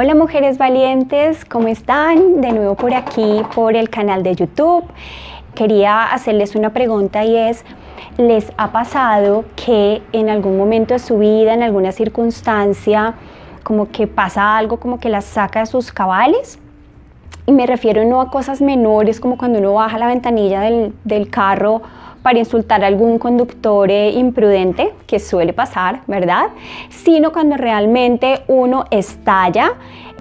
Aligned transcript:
Hola 0.00 0.14
mujeres 0.14 0.58
valientes, 0.58 1.44
¿cómo 1.44 1.66
están? 1.66 2.40
De 2.40 2.52
nuevo 2.52 2.76
por 2.76 2.94
aquí, 2.94 3.42
por 3.52 3.74
el 3.74 3.90
canal 3.90 4.22
de 4.22 4.36
YouTube. 4.36 4.84
Quería 5.56 6.04
hacerles 6.04 6.54
una 6.54 6.72
pregunta 6.72 7.24
y 7.24 7.34
es, 7.34 7.64
¿les 8.16 8.52
ha 8.58 8.70
pasado 8.70 9.44
que 9.56 10.00
en 10.12 10.28
algún 10.28 10.56
momento 10.56 10.94
de 10.94 11.00
su 11.00 11.18
vida, 11.18 11.52
en 11.52 11.64
alguna 11.64 11.90
circunstancia, 11.90 13.14
como 13.64 13.88
que 13.88 14.06
pasa 14.06 14.56
algo 14.56 14.78
como 14.78 15.00
que 15.00 15.08
las 15.08 15.24
saca 15.24 15.58
de 15.58 15.66
sus 15.66 15.90
cabales? 15.90 16.60
Y 17.46 17.50
me 17.50 17.66
refiero 17.66 18.04
no 18.04 18.20
a 18.20 18.30
cosas 18.30 18.60
menores 18.60 19.18
como 19.18 19.36
cuando 19.36 19.58
uno 19.58 19.74
baja 19.74 19.98
la 19.98 20.06
ventanilla 20.06 20.60
del, 20.60 20.94
del 21.02 21.28
carro 21.28 21.82
para 22.28 22.40
insultar 22.40 22.84
a 22.84 22.88
algún 22.88 23.18
conductor 23.18 23.90
eh, 23.90 24.10
imprudente, 24.10 24.92
que 25.06 25.18
suele 25.18 25.54
pasar, 25.54 26.02
¿verdad? 26.06 26.48
Sino 26.90 27.32
cuando 27.32 27.56
realmente 27.56 28.42
uno 28.48 28.84
estalla 28.90 29.72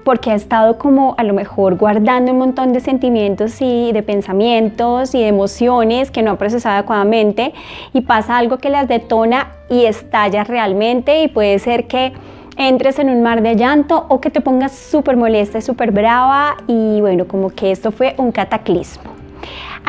porque 0.05 0.31
ha 0.31 0.35
estado 0.35 0.77
como 0.77 1.15
a 1.17 1.25
lo 1.25 1.33
mejor 1.33 1.75
guardando 1.75 2.31
un 2.31 2.37
montón 2.37 2.71
de 2.71 2.79
sentimientos 2.79 3.57
y 3.59 3.91
de 3.91 4.03
pensamientos 4.03 5.13
y 5.15 5.19
de 5.19 5.27
emociones 5.27 6.09
que 6.09 6.21
no 6.21 6.31
ha 6.31 6.37
procesado 6.37 6.75
adecuadamente 6.75 7.53
y 7.91 7.99
pasa 7.99 8.37
algo 8.37 8.57
que 8.57 8.69
las 8.69 8.87
detona 8.87 9.51
y 9.69 9.83
estalla 9.83 10.45
realmente 10.45 11.23
y 11.23 11.27
puede 11.27 11.59
ser 11.59 11.87
que 11.87 12.13
entres 12.55 12.99
en 12.99 13.09
un 13.09 13.21
mar 13.21 13.41
de 13.41 13.57
llanto 13.57 14.05
o 14.07 14.21
que 14.21 14.29
te 14.29 14.39
pongas 14.39 14.71
súper 14.71 15.17
molesta 15.17 15.59
súper 15.59 15.91
brava 15.91 16.55
y 16.67 17.01
bueno, 17.01 17.27
como 17.27 17.49
que 17.49 17.71
esto 17.71 17.91
fue 17.91 18.15
un 18.17 18.31
cataclismo. 18.31 19.16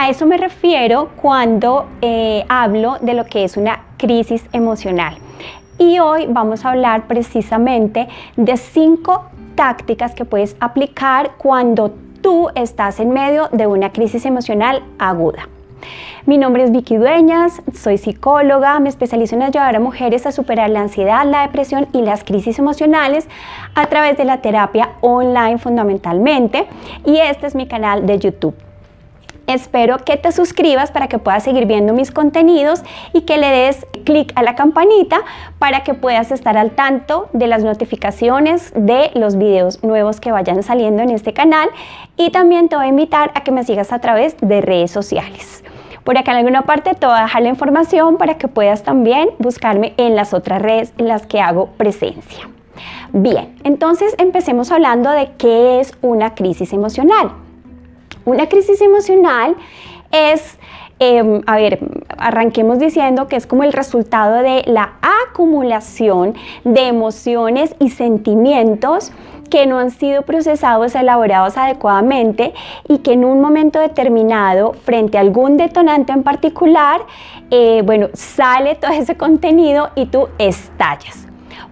A 0.01 0.11
eso 0.11 0.27
me 0.27 0.37
refiero 0.37 1.09
cuando 1.21 1.87
eh, 2.03 2.45
hablo 2.49 2.99
de 3.01 3.15
lo 3.15 3.25
que 3.25 3.43
es 3.43 3.57
una 3.57 3.81
crisis 3.97 4.45
emocional. 4.53 5.17
Y 5.77 5.99
hoy 5.99 6.27
vamos 6.29 6.65
a 6.65 6.71
hablar 6.71 7.09
precisamente 7.09 8.07
de 8.37 8.57
cinco 8.59 9.25
tácticas 9.57 10.15
que 10.15 10.25
puedes 10.25 10.55
aplicar 10.61 11.33
cuando 11.37 11.91
tú 12.23 12.49
estás 12.55 13.01
en 13.01 13.11
medio 13.11 13.49
de 13.51 13.67
una 13.67 13.91
crisis 13.91 14.25
emocional 14.25 14.85
aguda. 15.01 15.49
Mi 16.27 16.39
nombre 16.39 16.63
es 16.63 16.71
Vicky 16.71 16.97
Dueñas, 16.97 17.61
soy 17.75 17.99
psicóloga, 17.99 18.79
me 18.79 18.91
especializo 18.91 19.35
en 19.35 19.43
ayudar 19.43 19.75
a 19.75 19.81
mujeres 19.81 20.27
a 20.27 20.31
superar 20.31 20.71
la 20.71 20.83
ansiedad, 20.83 21.27
la 21.27 21.43
depresión 21.43 21.89
y 21.93 22.03
las 22.03 22.23
crisis 22.23 22.61
emocionales 22.61 23.27
a 23.75 23.87
través 23.87 24.17
de 24.17 24.25
la 24.25 24.43
terapia 24.43 24.91
online 25.01 25.59
fundamentalmente 25.59 26.69
y 27.05 27.17
este 27.17 27.49
es 27.49 27.57
mi 27.57 27.67
canal 27.67 28.07
de 28.07 28.21
YouTube. 28.21 28.68
Espero 29.49 29.97
que 30.05 30.19
te 30.19 30.31
suscribas 30.31 30.91
para 30.91 31.09
que 31.09 31.19
puedas 31.19 31.43
seguir 31.43 31.65
viendo 31.65 31.95
mis 31.95 32.11
contenidos 32.11 32.83
y 33.15 33.23
que 33.23 33.39
le 33.39 33.49
des 33.49 33.87
clic 34.05 34.31
a 34.35 34.43
la 34.43 34.55
campanita 34.55 35.23
para 35.59 35.85
que 35.85 35.95
puedas 35.95 36.31
estar 36.31 36.59
al 36.59 36.73
tanto 36.73 37.31
de 37.33 37.47
las 37.47 37.65
notificaciones 37.65 38.75
de 38.77 39.11
los 39.15 39.39
videos 39.39 39.83
nuevos 39.83 40.21
que 40.21 40.33
vayan 40.33 40.63
saliendo 40.63 41.03
en 41.03 41.09
este 41.09 41.33
canal 41.33 41.71
y 42.19 42.29
también 42.29 42.69
te 42.69 42.77
voy 42.77 42.85
a 42.85 42.89
invitar 42.89 43.33
a 43.35 43.43
que 43.43 43.51
me 43.51 43.65
sigas 43.65 43.91
a 43.91 44.01
través 44.01 44.37
de 44.43 44.61
redes 44.61 44.91
sociales. 44.91 45.65
Por 46.05 46.19
acá 46.19 46.33
en 46.33 46.39
alguna 46.39 46.67
parte 46.67 46.95
te 46.95 47.07
voy 47.07 47.17
a 47.19 47.23
dejar 47.23 47.41
la 47.41 47.49
información 47.49 48.19
para 48.19 48.37
que 48.37 48.49
puedas 48.49 48.83
también 48.83 49.31
buscarme 49.39 49.95
en 49.97 50.15
las 50.15 50.35
otras 50.35 50.61
redes 50.61 50.93
en 50.99 51.09
las 51.09 51.27
que 51.27 51.41
hago 51.41 51.69
presencia. 51.79 52.51
Bien, 53.15 53.57
entonces 53.65 54.15
empecemos 54.19 54.71
hablando 54.71 55.11
de 55.11 55.31
qué 55.39 55.81
es 55.81 55.97
una 56.03 56.35
crisis 56.35 56.75
emocional. 56.75 57.48
Una 58.29 58.47
crisis 58.47 58.83
emocional 58.83 59.57
es, 60.13 60.59
em, 60.99 61.41
a 61.47 61.57
ver, 61.57 61.79
arranquemos 62.19 62.79
diciendo 62.79 63.27
que 63.27 63.37
es 63.37 63.47
como 63.47 63.65
el 63.65 63.73
resultado 63.73 64.43
de 64.43 64.65
la 64.67 64.97
acumulación 65.01 66.35
de 66.63 66.89
emociones 66.89 67.75
y 67.81 67.89
sentimientos 67.89 69.13
que 69.49 69.65
no 69.65 69.79
han 69.79 69.91
sido 69.91 70.23
procesados, 70.27 70.95
elaborados 70.95 71.57
adecuadamente 71.57 72.53
y 72.87 72.99
que 72.99 73.15
en 73.15 73.25
un 73.25 73.41
momento 73.41 73.81
determinado, 73.81 74.75
frente 74.75 75.17
a 75.17 75.23
algún 75.23 75.57
detonante 75.57 76.13
en 76.13 76.23
particular, 76.23 77.01
eh, 77.51 77.81
bueno, 77.83 78.09
sale 78.13 78.75
todo 78.75 78.91
ese 78.91 79.17
contenido 79.17 79.89
y 79.95 80.05
tú 80.05 80.29
estallas. 80.37 81.27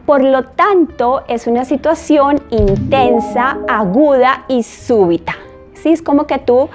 Por 0.06 0.24
lo 0.24 0.44
tanto, 0.44 1.22
es 1.28 1.46
una 1.46 1.66
situación 1.66 2.40
intensa, 2.50 3.58
aguda 3.68 4.46
y 4.48 4.62
súbita. 4.62 5.34
Es 5.84 6.02
como 6.02 6.26
que 6.26 6.38
tú 6.38 6.68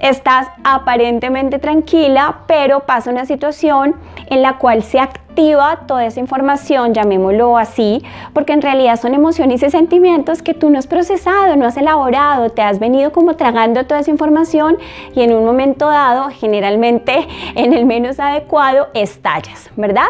estás 0.00 0.48
aparentemente 0.64 1.58
tranquila, 1.58 2.40
pero 2.46 2.80
pasa 2.80 3.10
una 3.10 3.24
situación 3.24 3.96
en 4.26 4.42
la 4.42 4.58
cual 4.58 4.82
se 4.82 5.00
activa 5.00 5.80
toda 5.86 6.06
esa 6.06 6.20
información, 6.20 6.94
llamémoslo 6.94 7.56
así, 7.56 8.02
porque 8.32 8.52
en 8.52 8.62
realidad 8.62 9.00
son 9.00 9.14
emociones 9.14 9.62
y 9.62 9.70
sentimientos 9.70 10.42
que 10.42 10.54
tú 10.54 10.70
no 10.70 10.78
has 10.78 10.86
procesado, 10.86 11.56
no 11.56 11.66
has 11.66 11.76
elaborado, 11.76 12.50
te 12.50 12.62
has 12.62 12.78
venido 12.78 13.12
como 13.12 13.34
tragando 13.34 13.84
toda 13.86 14.00
esa 14.00 14.10
información 14.10 14.78
y 15.14 15.22
en 15.22 15.32
un 15.32 15.44
momento 15.44 15.88
dado, 15.88 16.28
generalmente 16.30 17.26
en 17.54 17.72
el 17.72 17.86
menos 17.86 18.20
adecuado, 18.20 18.88
estallas, 18.94 19.70
¿verdad? 19.76 20.08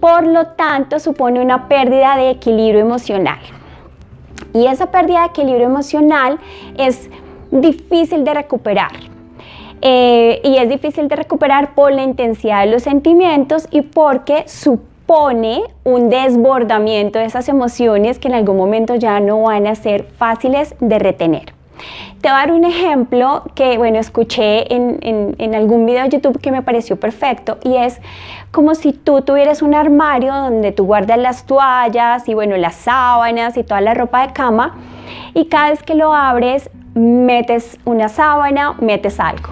Por 0.00 0.26
lo 0.26 0.48
tanto, 0.48 1.00
supone 1.00 1.40
una 1.40 1.68
pérdida 1.68 2.16
de 2.16 2.30
equilibrio 2.30 2.80
emocional. 2.80 3.38
Y 4.52 4.66
esa 4.66 4.90
pérdida 4.90 5.20
de 5.20 5.26
equilibrio 5.26 5.66
emocional 5.66 6.38
es 6.76 7.08
difícil 7.60 8.24
de 8.24 8.34
recuperar. 8.34 8.92
Eh, 9.80 10.40
y 10.42 10.56
es 10.56 10.68
difícil 10.68 11.08
de 11.08 11.16
recuperar 11.16 11.74
por 11.74 11.92
la 11.92 12.02
intensidad 12.02 12.64
de 12.64 12.70
los 12.70 12.82
sentimientos 12.82 13.68
y 13.70 13.82
porque 13.82 14.44
supone 14.46 15.62
un 15.84 16.08
desbordamiento 16.08 17.18
de 17.18 17.26
esas 17.26 17.48
emociones 17.48 18.18
que 18.18 18.28
en 18.28 18.34
algún 18.34 18.56
momento 18.56 18.94
ya 18.94 19.20
no 19.20 19.42
van 19.42 19.66
a 19.66 19.74
ser 19.74 20.04
fáciles 20.04 20.74
de 20.80 20.98
retener. 20.98 21.52
Te 22.22 22.30
voy 22.30 22.36
a 22.38 22.40
dar 22.46 22.52
un 22.52 22.64
ejemplo 22.64 23.42
que, 23.54 23.76
bueno, 23.76 23.98
escuché 23.98 24.74
en, 24.74 24.98
en, 25.38 25.54
algún 25.54 25.84
video 25.84 26.04
de 26.04 26.08
YouTube 26.08 26.40
que 26.40 26.50
me 26.50 26.62
pareció 26.62 26.98
perfecto 26.98 27.58
y 27.62 27.76
es 27.76 28.00
como 28.50 28.74
si 28.74 28.94
tú 28.94 29.20
tuvieras 29.20 29.60
un 29.60 29.74
armario 29.74 30.32
donde 30.32 30.72
tú 30.72 30.86
guardas 30.86 31.18
las 31.18 31.44
toallas 31.44 32.26
y, 32.26 32.32
bueno, 32.32 32.56
las 32.56 32.76
sábanas 32.76 33.58
y 33.58 33.64
toda 33.64 33.82
la 33.82 33.92
ropa 33.92 34.26
de 34.26 34.32
cama 34.32 34.76
y 35.34 35.46
cada 35.46 35.70
vez 35.70 35.82
que 35.82 35.94
lo 35.94 36.14
abres 36.14 36.70
metes 36.94 37.78
una 37.84 38.08
sábana, 38.08 38.74
metes 38.80 39.20
algo. 39.20 39.50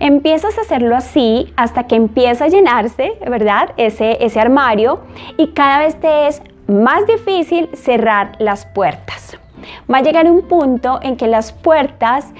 Empiezas 0.00 0.58
a 0.58 0.62
hacerlo 0.62 0.96
así 0.96 1.52
hasta 1.56 1.86
que 1.86 1.96
empieza 1.96 2.46
a 2.46 2.48
llenarse, 2.48 3.12
¿verdad? 3.28 3.70
Ese, 3.76 4.24
ese 4.24 4.40
armario 4.40 5.00
y 5.36 5.48
cada 5.48 5.78
vez 5.78 5.98
te 6.00 6.26
es 6.26 6.42
más 6.66 7.06
difícil 7.06 7.68
cerrar 7.74 8.32
las 8.38 8.66
puertas. 8.66 9.38
Va 9.92 9.98
a 9.98 10.02
llegar 10.02 10.30
un 10.30 10.42
punto 10.42 10.98
en 11.02 11.16
que 11.16 11.26
las 11.26 11.52
puertas 11.52 12.32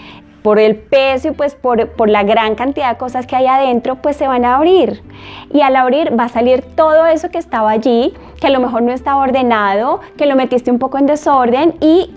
por 0.43 0.59
el 0.59 0.77
peso 0.77 1.29
y 1.29 1.31
pues 1.31 1.55
por, 1.55 1.89
por, 1.93 2.11
la 2.11 2.23
gran 2.23 2.55
cantidad 2.55 2.91
de 2.91 2.99
cosas 2.99 3.27
que 3.27 3.35
hay 3.35 3.47
adentro, 3.47 3.97
pues 3.97 4.17
se 4.17 4.29
van 4.29 4.45
a 4.45 4.57
abrir. 4.57 5.03
Y 5.51 5.63
al 5.63 5.75
abrir 5.75 6.19
va 6.19 6.25
a 6.25 6.29
salir 6.29 6.63
todo 6.77 7.07
eso 7.07 7.31
que 7.31 7.39
estaba 7.39 7.71
allí, 7.71 8.13
que 8.41 8.49
a 8.49 8.51
lo 8.51 8.61
mejor 8.61 8.83
no 8.83 8.93
estaba 8.93 9.23
ordenado, 9.23 10.01
que 10.19 10.27
lo 10.27 10.37
metiste 10.37 10.71
un 10.71 10.79
poco 10.79 10.99
en 10.99 11.07
desorden 11.07 11.75
y 11.81 12.11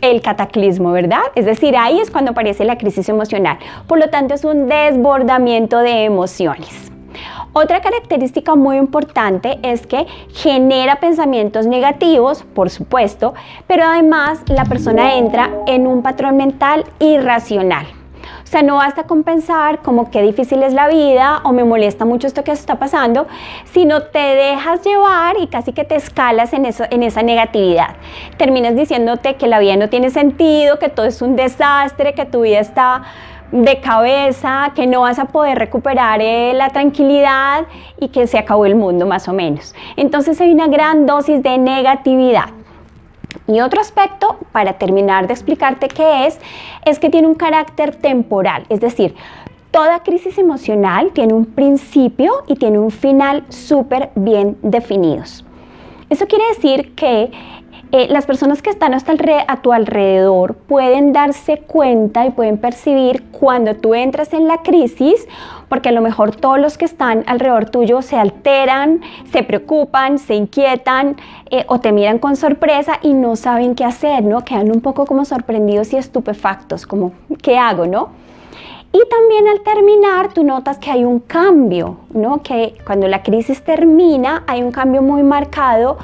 el 0.00 0.22
cataclismo, 0.22 0.92
¿verdad? 0.92 1.22
Es 1.34 1.46
decir, 1.46 1.76
ahí 1.76 2.00
es 2.00 2.10
cuando 2.10 2.32
aparece 2.32 2.64
la 2.64 2.78
crisis 2.78 3.08
emocional. 3.08 3.58
Por 3.86 3.98
lo 3.98 4.08
tanto, 4.10 4.34
es 4.34 4.44
un 4.44 4.68
desbordamiento 4.68 5.78
de 5.78 6.04
emociones. 6.04 6.92
Otra 7.52 7.80
característica 7.80 8.54
muy 8.54 8.76
importante 8.76 9.58
es 9.62 9.86
que 9.86 10.06
genera 10.32 10.96
pensamientos 10.96 11.66
negativos, 11.66 12.44
por 12.54 12.70
supuesto, 12.70 13.34
pero 13.66 13.84
además 13.84 14.42
la 14.46 14.64
persona 14.64 15.16
entra 15.16 15.50
en 15.66 15.86
un 15.86 16.02
patrón 16.02 16.36
mental 16.36 16.84
irracional. 17.00 17.97
O 18.48 18.50
sea, 18.50 18.62
no 18.62 18.76
basta 18.76 19.02
con 19.02 19.24
pensar 19.24 19.80
como 19.82 20.10
qué 20.10 20.22
difícil 20.22 20.62
es 20.62 20.72
la 20.72 20.88
vida 20.88 21.42
o 21.44 21.52
me 21.52 21.64
molesta 21.64 22.06
mucho 22.06 22.26
esto 22.26 22.44
que 22.44 22.52
está 22.52 22.76
pasando, 22.78 23.26
sino 23.74 24.04
te 24.04 24.18
dejas 24.18 24.82
llevar 24.82 25.36
y 25.38 25.48
casi 25.48 25.74
que 25.74 25.84
te 25.84 25.96
escalas 25.96 26.54
en, 26.54 26.64
eso, 26.64 26.84
en 26.88 27.02
esa 27.02 27.22
negatividad. 27.22 27.96
Terminas 28.38 28.74
diciéndote 28.74 29.34
que 29.34 29.48
la 29.48 29.58
vida 29.58 29.76
no 29.76 29.90
tiene 29.90 30.08
sentido, 30.08 30.78
que 30.78 30.88
todo 30.88 31.04
es 31.04 31.20
un 31.20 31.36
desastre, 31.36 32.14
que 32.14 32.24
tu 32.24 32.40
vida 32.40 32.60
está 32.60 33.02
de 33.52 33.80
cabeza, 33.80 34.72
que 34.74 34.86
no 34.86 35.02
vas 35.02 35.18
a 35.18 35.26
poder 35.26 35.58
recuperar 35.58 36.22
eh, 36.22 36.54
la 36.54 36.70
tranquilidad 36.70 37.66
y 38.00 38.08
que 38.08 38.26
se 38.26 38.38
acabó 38.38 38.64
el 38.64 38.76
mundo 38.76 39.04
más 39.04 39.28
o 39.28 39.34
menos. 39.34 39.74
Entonces 39.96 40.40
hay 40.40 40.52
una 40.52 40.68
gran 40.68 41.04
dosis 41.04 41.42
de 41.42 41.58
negatividad. 41.58 42.46
Y 43.46 43.60
otro 43.60 43.80
aspecto, 43.80 44.38
para 44.52 44.74
terminar 44.74 45.26
de 45.26 45.34
explicarte 45.34 45.88
qué 45.88 46.26
es, 46.26 46.38
es 46.84 46.98
que 46.98 47.10
tiene 47.10 47.26
un 47.26 47.34
carácter 47.34 47.96
temporal, 47.96 48.64
es 48.68 48.80
decir, 48.80 49.14
toda 49.70 50.02
crisis 50.02 50.38
emocional 50.38 51.10
tiene 51.12 51.34
un 51.34 51.44
principio 51.44 52.44
y 52.46 52.56
tiene 52.56 52.78
un 52.78 52.90
final 52.90 53.44
súper 53.48 54.10
bien 54.14 54.56
definidos. 54.62 55.44
Eso 56.10 56.26
quiere 56.26 56.44
decir 56.48 56.94
que 56.94 57.30
eh, 57.90 58.06
las 58.10 58.26
personas 58.26 58.60
que 58.60 58.68
están 58.68 58.92
hasta 58.92 59.12
a 59.48 59.62
tu 59.62 59.72
alrededor 59.72 60.54
pueden 60.54 61.14
darse 61.14 61.58
cuenta 61.58 62.26
y 62.26 62.30
pueden 62.30 62.58
percibir 62.58 63.24
cuando 63.30 63.74
tú 63.74 63.94
entras 63.94 64.34
en 64.34 64.46
la 64.46 64.62
crisis, 64.62 65.26
porque 65.70 65.88
a 65.88 65.92
lo 65.92 66.02
mejor 66.02 66.36
todos 66.36 66.58
los 66.58 66.76
que 66.76 66.84
están 66.84 67.24
alrededor 67.26 67.70
tuyo 67.70 68.02
se 68.02 68.16
alteran, 68.16 69.00
se 69.32 69.42
preocupan, 69.42 70.18
se 70.18 70.34
inquietan 70.34 71.16
eh, 71.50 71.64
o 71.68 71.80
te 71.80 71.92
miran 71.92 72.18
con 72.18 72.36
sorpresa 72.36 72.98
y 73.02 73.14
no 73.14 73.36
saben 73.36 73.74
qué 73.74 73.86
hacer, 73.86 74.22
¿no? 74.22 74.44
Quedan 74.44 74.70
un 74.70 74.82
poco 74.82 75.06
como 75.06 75.24
sorprendidos 75.24 75.92
y 75.94 75.96
estupefactos, 75.96 76.86
como, 76.86 77.12
¿qué 77.42 77.56
hago, 77.56 77.86
no? 77.86 78.10
Y 78.92 79.00
también 79.08 79.48
al 79.48 79.60
terminar, 79.60 80.32
tú 80.32 80.44
notas 80.44 80.78
que 80.78 80.90
hay 80.90 81.04
un 81.04 81.20
cambio, 81.20 81.98
¿no? 82.12 82.42
Que 82.42 82.74
cuando 82.84 83.08
la 83.08 83.22
crisis 83.22 83.62
termina, 83.62 84.44
hay 84.46 84.62
un 84.62 84.72
cambio 84.72 85.02
muy 85.02 85.22
marcado 85.22 85.98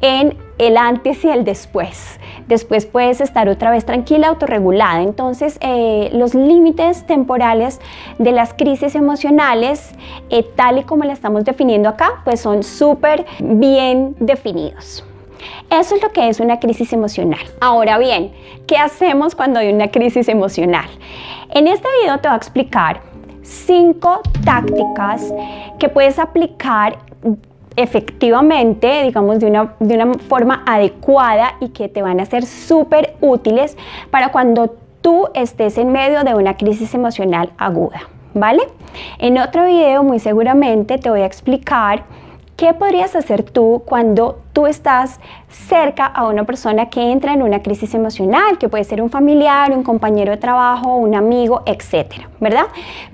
en 0.00 0.45
el 0.58 0.76
antes 0.76 1.24
y 1.24 1.28
el 1.28 1.44
después. 1.44 2.18
Después 2.46 2.86
puedes 2.86 3.20
estar 3.20 3.48
otra 3.48 3.70
vez 3.70 3.84
tranquila, 3.84 4.28
autorregulada. 4.28 5.02
Entonces, 5.02 5.58
eh, 5.60 6.10
los 6.12 6.34
límites 6.34 7.06
temporales 7.06 7.80
de 8.18 8.32
las 8.32 8.54
crisis 8.54 8.94
emocionales, 8.94 9.92
eh, 10.30 10.44
tal 10.54 10.78
y 10.78 10.84
como 10.84 11.04
la 11.04 11.12
estamos 11.12 11.44
definiendo 11.44 11.88
acá, 11.88 12.22
pues 12.24 12.40
son 12.40 12.62
súper 12.62 13.26
bien 13.40 14.14
definidos. 14.18 15.04
Eso 15.70 15.96
es 15.96 16.02
lo 16.02 16.10
que 16.10 16.28
es 16.28 16.40
una 16.40 16.60
crisis 16.60 16.92
emocional. 16.92 17.40
Ahora 17.60 17.98
bien, 17.98 18.32
¿qué 18.66 18.76
hacemos 18.76 19.34
cuando 19.34 19.60
hay 19.60 19.72
una 19.72 19.88
crisis 19.88 20.28
emocional? 20.28 20.88
En 21.50 21.66
este 21.66 21.86
video 22.00 22.18
te 22.18 22.28
voy 22.28 22.34
a 22.34 22.36
explicar 22.36 23.00
cinco 23.42 24.20
tácticas 24.44 25.32
que 25.78 25.88
puedes 25.88 26.18
aplicar 26.18 26.98
efectivamente, 27.76 29.04
digamos, 29.04 29.38
de 29.38 29.46
una, 29.46 29.74
de 29.78 29.94
una 29.94 30.14
forma 30.14 30.62
adecuada 30.66 31.54
y 31.60 31.68
que 31.68 31.88
te 31.88 32.02
van 32.02 32.20
a 32.20 32.26
ser 32.26 32.44
súper 32.46 33.14
útiles 33.20 33.76
para 34.10 34.32
cuando 34.32 34.74
tú 35.02 35.28
estés 35.34 35.78
en 35.78 35.92
medio 35.92 36.24
de 36.24 36.34
una 36.34 36.56
crisis 36.56 36.94
emocional 36.94 37.50
aguda, 37.58 38.08
¿vale? 38.34 38.62
En 39.18 39.38
otro 39.38 39.66
video 39.66 40.02
muy 40.02 40.18
seguramente 40.18 40.98
te 40.98 41.10
voy 41.10 41.20
a 41.20 41.26
explicar 41.26 42.04
¿Qué 42.56 42.72
podrías 42.72 43.14
hacer 43.14 43.42
tú 43.42 43.82
cuando 43.84 44.40
tú 44.54 44.66
estás 44.66 45.20
cerca 45.50 46.06
a 46.06 46.26
una 46.26 46.44
persona 46.44 46.88
que 46.88 47.12
entra 47.12 47.34
en 47.34 47.42
una 47.42 47.62
crisis 47.62 47.92
emocional, 47.92 48.56
que 48.56 48.70
puede 48.70 48.82
ser 48.84 49.02
un 49.02 49.10
familiar, 49.10 49.72
un 49.72 49.82
compañero 49.82 50.30
de 50.30 50.38
trabajo, 50.38 50.96
un 50.96 51.14
amigo, 51.14 51.60
etcétera, 51.66 52.30
¿verdad? 52.40 52.64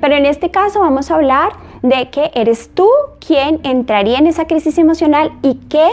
Pero 0.00 0.14
en 0.14 0.26
este 0.26 0.52
caso 0.52 0.78
vamos 0.78 1.10
a 1.10 1.16
hablar 1.16 1.54
de 1.82 2.08
que 2.10 2.30
eres 2.34 2.70
tú 2.72 2.88
quien 3.18 3.58
entraría 3.64 4.18
en 4.18 4.28
esa 4.28 4.46
crisis 4.46 4.78
emocional 4.78 5.32
y 5.42 5.54
qué 5.68 5.88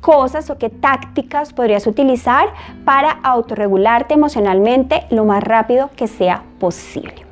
cosas 0.00 0.48
o 0.50 0.58
qué 0.58 0.70
tácticas 0.70 1.52
podrías 1.52 1.88
utilizar 1.88 2.50
para 2.84 3.10
autorregularte 3.10 4.14
emocionalmente 4.14 5.06
lo 5.10 5.24
más 5.24 5.42
rápido 5.42 5.90
que 5.96 6.06
sea 6.06 6.44
posible. 6.60 7.23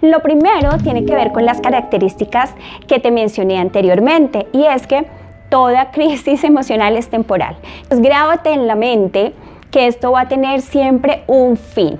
Lo 0.00 0.20
primero 0.20 0.78
tiene 0.82 1.04
que 1.04 1.14
ver 1.14 1.32
con 1.32 1.44
las 1.44 1.60
características 1.60 2.54
que 2.86 3.00
te 3.00 3.10
mencioné 3.10 3.58
anteriormente 3.58 4.46
y 4.52 4.64
es 4.64 4.86
que 4.86 5.06
toda 5.48 5.90
crisis 5.92 6.44
emocional 6.44 6.96
es 6.96 7.08
temporal. 7.08 7.56
Pues 7.88 8.00
grábate 8.00 8.52
en 8.52 8.66
la 8.66 8.74
mente 8.74 9.34
que 9.70 9.86
esto 9.86 10.12
va 10.12 10.22
a 10.22 10.28
tener 10.28 10.60
siempre 10.62 11.24
un 11.26 11.56
fin. 11.56 11.98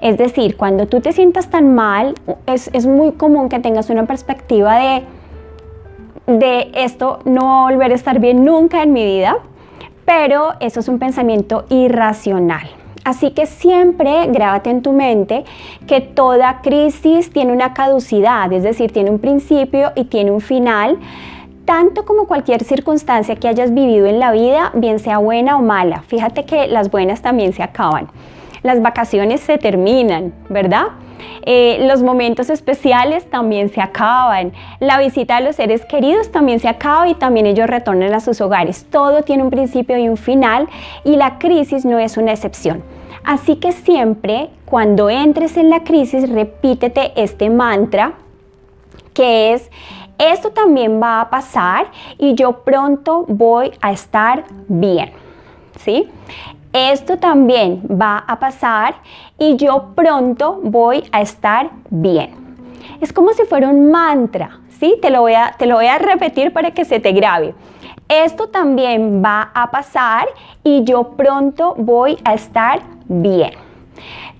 Es 0.00 0.16
decir, 0.16 0.56
cuando 0.56 0.86
tú 0.86 1.00
te 1.00 1.12
sientas 1.12 1.50
tan 1.50 1.74
mal, 1.74 2.14
es, 2.46 2.70
es 2.72 2.86
muy 2.86 3.12
común 3.12 3.48
que 3.48 3.58
tengas 3.58 3.90
una 3.90 4.06
perspectiva 4.06 4.78
de, 4.78 5.02
de 6.26 6.70
esto 6.74 7.20
no 7.24 7.64
volver 7.64 7.92
a 7.92 7.94
estar 7.94 8.18
bien 8.18 8.44
nunca 8.44 8.82
en 8.82 8.92
mi 8.92 9.04
vida, 9.04 9.38
pero 10.06 10.54
eso 10.60 10.80
es 10.80 10.88
un 10.88 10.98
pensamiento 10.98 11.66
irracional. 11.68 12.79
Así 13.04 13.30
que 13.30 13.46
siempre 13.46 14.26
grábate 14.26 14.70
en 14.70 14.82
tu 14.82 14.92
mente 14.92 15.44
que 15.86 16.00
toda 16.00 16.60
crisis 16.60 17.30
tiene 17.32 17.52
una 17.52 17.72
caducidad, 17.72 18.52
es 18.52 18.62
decir, 18.62 18.92
tiene 18.92 19.10
un 19.10 19.18
principio 19.18 19.92
y 19.96 20.04
tiene 20.04 20.30
un 20.30 20.40
final, 20.40 20.98
tanto 21.64 22.04
como 22.04 22.26
cualquier 22.26 22.64
circunstancia 22.64 23.36
que 23.36 23.48
hayas 23.48 23.72
vivido 23.72 24.06
en 24.06 24.18
la 24.18 24.32
vida, 24.32 24.70
bien 24.74 24.98
sea 24.98 25.18
buena 25.18 25.56
o 25.56 25.62
mala. 25.62 26.02
Fíjate 26.02 26.44
que 26.44 26.66
las 26.66 26.90
buenas 26.90 27.22
también 27.22 27.52
se 27.52 27.62
acaban. 27.62 28.08
Las 28.62 28.82
vacaciones 28.82 29.40
se 29.40 29.58
terminan, 29.58 30.32
¿verdad? 30.48 30.88
Eh, 31.42 31.86
los 31.88 32.02
momentos 32.02 32.50
especiales 32.50 33.28
también 33.30 33.70
se 33.70 33.80
acaban. 33.80 34.52
La 34.78 34.98
visita 34.98 35.36
de 35.36 35.44
los 35.44 35.56
seres 35.56 35.84
queridos 35.84 36.30
también 36.30 36.60
se 36.60 36.68
acaba 36.68 37.08
y 37.08 37.14
también 37.14 37.46
ellos 37.46 37.66
retornan 37.66 38.12
a 38.12 38.20
sus 38.20 38.40
hogares. 38.40 38.86
Todo 38.90 39.22
tiene 39.22 39.42
un 39.42 39.50
principio 39.50 39.96
y 39.98 40.08
un 40.08 40.16
final 40.16 40.68
y 41.04 41.16
la 41.16 41.38
crisis 41.38 41.84
no 41.84 41.98
es 41.98 42.16
una 42.16 42.32
excepción. 42.32 42.82
Así 43.24 43.56
que 43.56 43.72
siempre 43.72 44.50
cuando 44.64 45.10
entres 45.10 45.56
en 45.56 45.70
la 45.70 45.82
crisis 45.84 46.30
repítete 46.30 47.12
este 47.16 47.50
mantra 47.50 48.14
que 49.12 49.52
es 49.52 49.70
esto 50.18 50.50
también 50.50 51.00
va 51.02 51.22
a 51.22 51.30
pasar 51.30 51.86
y 52.18 52.34
yo 52.34 52.62
pronto 52.62 53.24
voy 53.26 53.72
a 53.80 53.92
estar 53.92 54.44
bien. 54.68 55.12
¿Sí? 55.78 56.08
Esto 56.72 57.18
también 57.18 57.82
va 57.90 58.18
a 58.18 58.38
pasar 58.38 58.94
y 59.38 59.56
yo 59.56 59.88
pronto 59.96 60.60
voy 60.62 61.02
a 61.10 61.20
estar 61.20 61.70
bien. 61.90 62.30
Es 63.00 63.12
como 63.12 63.32
si 63.32 63.44
fuera 63.44 63.68
un 63.68 63.90
mantra, 63.90 64.60
¿sí? 64.78 64.96
Te 65.02 65.10
lo 65.10 65.22
voy 65.22 65.34
a, 65.34 65.54
te 65.58 65.66
lo 65.66 65.76
voy 65.76 65.86
a 65.86 65.98
repetir 65.98 66.52
para 66.52 66.70
que 66.70 66.84
se 66.84 67.00
te 67.00 67.12
grabe. 67.12 67.54
Esto 68.08 68.48
también 68.48 69.22
va 69.24 69.50
a 69.52 69.70
pasar 69.70 70.28
y 70.62 70.84
yo 70.84 71.10
pronto 71.16 71.74
voy 71.76 72.18
a 72.24 72.34
estar 72.34 72.80
bien. 73.06 73.52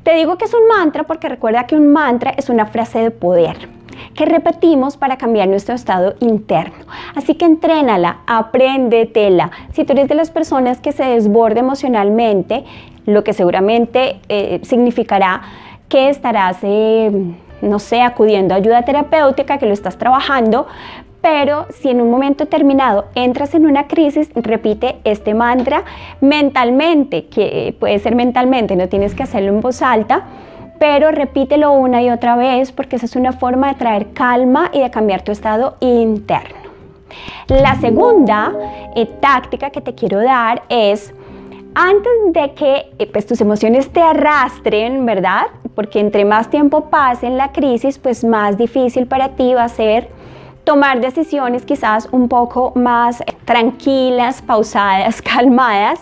Te 0.05 0.15
digo 0.15 0.39
que 0.39 0.45
es 0.45 0.55
un 0.55 0.69
mantra 0.69 1.03
porque 1.05 1.29
recuerda 1.29 1.67
que 1.67 1.75
un 1.75 1.93
mantra 1.93 2.33
es 2.37 2.49
una 2.49 2.67
frase 2.67 3.01
de 3.01 3.11
poder 3.11 3.80
que 4.15 4.27
repetimos 4.27 4.97
para 4.97 5.17
cambiar 5.17 5.49
nuestro 5.49 5.75
estado 5.75 6.15
interno. 6.21 6.85
Así 7.15 7.35
que 7.35 7.45
entrénala, 7.45 8.19
apréndetela. 8.27 9.51
Si 9.73 9.85
tú 9.85 9.93
eres 9.93 10.09
de 10.09 10.15
las 10.15 10.31
personas 10.31 10.81
que 10.81 10.93
se 10.93 11.05
desborde 11.05 11.61
emocionalmente, 11.61 12.65
lo 13.07 13.25
que 13.25 13.33
seguramente 13.33 14.21
eh, 14.29 14.61
significará 14.63 15.43
que 15.89 16.09
estarás, 16.09 16.59
eh, 16.63 17.11
no 17.63 17.79
sé, 17.79 18.03
acudiendo 18.03 18.55
a 18.55 18.59
ayuda 18.59 18.83
terapéutica, 18.83 19.59
que 19.59 19.67
lo 19.67 19.73
estás 19.73 19.99
trabajando, 19.99 20.67
pero 21.21 21.67
si 21.71 21.91
en 21.91 22.01
un 22.01 22.11
momento 22.11 22.45
determinado 22.45 23.07
entras 23.15 23.55
en 23.55 23.67
una 23.67 23.87
crisis, 23.89 24.31
repite 24.35 24.97
este 25.05 25.35
mantra 25.35 25.85
mentalmente, 26.21 27.27
que 27.27 27.75
puede 27.79 27.99
ser 27.99 28.15
mentalmente, 28.15 28.77
no 28.77 28.89
tienes 28.89 29.15
que 29.15 29.23
hacerlo 29.23 29.51
en 29.51 29.61
voz 29.61 29.83
alta, 29.83 30.25
pero 30.81 31.11
repítelo 31.11 31.73
una 31.73 32.03
y 32.03 32.09
otra 32.09 32.37
vez 32.37 32.73
porque 32.73 32.97
esa 32.97 33.05
es 33.05 33.15
una 33.15 33.33
forma 33.33 33.69
de 33.69 33.75
traer 33.75 34.13
calma 34.15 34.71
y 34.73 34.81
de 34.81 34.91
cambiar 34.91 35.23
tu 35.23 35.31
estado 35.31 35.77
interno. 35.81 36.59
La 37.49 37.79
segunda 37.81 38.53
eh, 38.97 39.05
táctica 39.21 39.69
que 39.69 39.83
te 39.83 39.95
quiero 39.95 40.21
dar 40.21 40.63
es 40.71 41.13
antes 41.75 42.13
de 42.33 42.55
que 42.55 42.93
eh, 42.99 43.07
pues, 43.13 43.27
tus 43.27 43.43
emociones 43.43 43.93
te 43.93 44.01
arrastren, 44.01 45.05
¿verdad? 45.05 45.49
Porque 45.75 46.01
entre 46.01 46.25
más 46.25 46.49
tiempo 46.49 46.87
pase 46.87 47.27
en 47.27 47.37
la 47.37 47.53
crisis, 47.53 47.99
pues 47.99 48.25
más 48.25 48.57
difícil 48.57 49.07
para 49.07 49.37
ti 49.37 49.53
va 49.53 49.65
a 49.65 49.69
ser 49.69 50.09
tomar 50.71 51.01
decisiones 51.01 51.65
quizás 51.65 52.09
un 52.13 52.29
poco 52.29 52.71
más 52.77 53.25
tranquilas, 53.45 54.41
pausadas, 54.41 55.21
calmadas, 55.35 55.99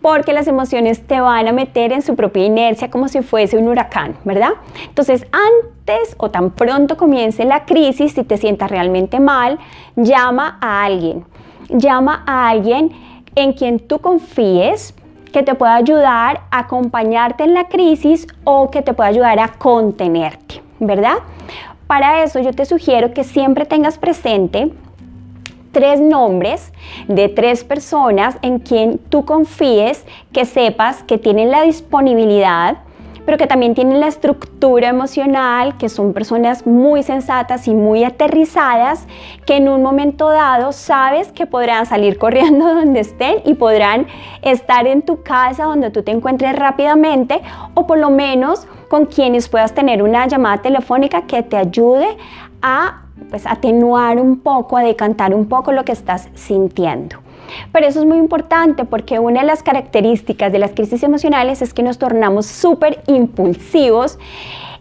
porque 0.00 0.32
las 0.32 0.46
emociones 0.46 1.04
te 1.04 1.20
van 1.20 1.48
a 1.48 1.52
meter 1.52 1.90
en 1.90 2.00
su 2.00 2.14
propia 2.14 2.44
inercia 2.44 2.88
como 2.88 3.08
si 3.08 3.22
fuese 3.22 3.58
un 3.58 3.66
huracán, 3.66 4.14
¿verdad? 4.24 4.50
Entonces, 4.86 5.26
antes 5.32 6.14
o 6.18 6.30
tan 6.30 6.52
pronto 6.52 6.96
comience 6.96 7.44
la 7.44 7.64
crisis, 7.64 8.12
si 8.12 8.22
te 8.22 8.36
sientas 8.36 8.70
realmente 8.70 9.18
mal, 9.18 9.58
llama 9.96 10.58
a 10.60 10.84
alguien. 10.84 11.24
Llama 11.68 12.22
a 12.24 12.50
alguien 12.50 12.92
en 13.34 13.52
quien 13.52 13.80
tú 13.80 13.98
confíes 13.98 14.94
que 15.32 15.42
te 15.42 15.56
pueda 15.56 15.74
ayudar 15.74 16.42
a 16.52 16.60
acompañarte 16.60 17.42
en 17.42 17.52
la 17.52 17.66
crisis 17.66 18.28
o 18.44 18.70
que 18.70 18.80
te 18.80 18.94
pueda 18.94 19.08
ayudar 19.08 19.40
a 19.40 19.48
contenerte, 19.48 20.62
¿verdad? 20.78 21.16
Para 21.86 22.22
eso 22.24 22.40
yo 22.40 22.52
te 22.52 22.64
sugiero 22.64 23.12
que 23.12 23.24
siempre 23.24 23.66
tengas 23.66 23.98
presente 23.98 24.70
tres 25.72 26.00
nombres 26.00 26.72
de 27.08 27.28
tres 27.28 27.64
personas 27.64 28.38
en 28.42 28.60
quien 28.60 28.98
tú 28.98 29.24
confíes, 29.24 30.06
que 30.32 30.46
sepas 30.46 31.02
que 31.02 31.18
tienen 31.18 31.50
la 31.50 31.62
disponibilidad, 31.62 32.78
pero 33.24 33.38
que 33.38 33.46
también 33.46 33.74
tienen 33.74 34.00
la 34.00 34.08
estructura 34.08 34.88
emocional, 34.88 35.76
que 35.78 35.88
son 35.88 36.12
personas 36.12 36.66
muy 36.66 37.02
sensatas 37.02 37.68
y 37.68 37.74
muy 37.74 38.04
aterrizadas, 38.04 39.06
que 39.46 39.56
en 39.56 39.68
un 39.68 39.82
momento 39.82 40.30
dado 40.30 40.72
sabes 40.72 41.32
que 41.32 41.46
podrán 41.46 41.86
salir 41.86 42.18
corriendo 42.24 42.74
donde 42.74 43.00
estén 43.00 43.36
y 43.44 43.54
podrán 43.54 44.06
estar 44.42 44.86
en 44.86 45.02
tu 45.02 45.22
casa 45.22 45.64
donde 45.64 45.90
tú 45.90 46.02
te 46.02 46.12
encuentres 46.12 46.56
rápidamente 46.56 47.40
o 47.74 47.86
por 47.86 47.98
lo 47.98 48.10
menos 48.10 48.66
con 48.88 49.06
quienes 49.06 49.48
puedas 49.48 49.72
tener 49.72 50.02
una 50.02 50.26
llamada 50.26 50.58
telefónica 50.58 51.22
que 51.22 51.42
te 51.42 51.56
ayude 51.56 52.16
a 52.62 53.02
pues, 53.30 53.46
atenuar 53.46 54.20
un 54.20 54.40
poco, 54.40 54.76
a 54.76 54.82
decantar 54.82 55.34
un 55.34 55.48
poco 55.48 55.72
lo 55.72 55.84
que 55.84 55.92
estás 55.92 56.28
sintiendo. 56.34 57.16
Pero 57.72 57.86
eso 57.86 58.00
es 58.00 58.06
muy 58.06 58.18
importante 58.18 58.84
porque 58.84 59.18
una 59.18 59.40
de 59.40 59.46
las 59.46 59.62
características 59.62 60.52
de 60.52 60.58
las 60.58 60.72
crisis 60.72 61.02
emocionales 61.02 61.62
es 61.62 61.74
que 61.74 61.82
nos 61.82 61.98
tornamos 61.98 62.46
súper 62.46 63.02
impulsivos 63.06 64.18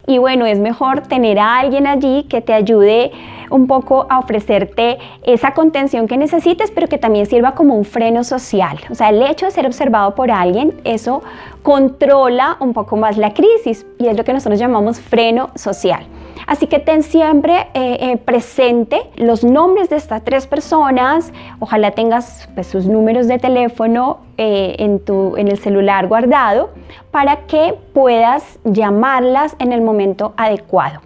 y 0.06 0.18
bueno, 0.18 0.46
es 0.46 0.60
mejor 0.60 1.02
tener 1.02 1.40
a 1.40 1.60
alguien 1.60 1.88
allí 1.88 2.24
que 2.24 2.42
te 2.42 2.54
ayude 2.54 3.12
un 3.50 3.68
poco 3.68 4.06
a 4.10 4.20
ofrecerte 4.20 4.98
esa 5.24 5.54
contención 5.54 6.08
que 6.08 6.18
necesites, 6.18 6.72
pero 6.72 6.88
que 6.88 6.98
también 6.98 7.26
sirva 7.26 7.54
como 7.54 7.76
un 7.76 7.86
freno 7.86 8.24
social. 8.24 8.80
O 8.90 8.96
sea, 8.96 9.10
el 9.10 9.22
hecho 9.22 9.46
de 9.46 9.52
ser 9.52 9.66
observado 9.66 10.16
por 10.16 10.32
alguien, 10.32 10.74
eso 10.84 11.22
controla 11.62 12.58
un 12.60 12.74
poco 12.74 12.98
más 12.98 13.18
la 13.18 13.34
crisis 13.34 13.86
y 14.00 14.08
es 14.08 14.18
lo 14.18 14.24
que 14.24 14.34
nosotros 14.34 14.60
llamamos 14.60 15.00
freno 15.00 15.52
social. 15.56 16.06
Así 16.48 16.68
que 16.68 16.80
ten 16.80 17.04
siempre 17.04 17.68
eh, 17.74 17.98
eh, 18.00 18.18
presente 18.18 19.02
los 19.16 19.44
nombres 19.44 19.90
de 19.90 19.96
estas 19.96 20.24
tres 20.24 20.48
personas, 20.48 21.32
ojalá 21.60 21.92
tengas 21.92 22.50
pues, 22.56 22.68
sus 22.68 22.86
números 22.86 23.28
de 23.28 23.40
teléfono 23.40 24.20
eh, 24.38 24.76
en, 24.80 25.00
tu, 25.00 25.38
en 25.38 25.48
el 25.48 25.58
celular 25.58 26.08
guardado 26.08 26.72
para 27.12 27.46
que 27.48 27.76
puedas 27.94 28.60
llamarlas 28.64 29.56
en 29.60 29.72
el 29.72 29.82
momento 29.82 30.34
adecuado. 30.38 31.02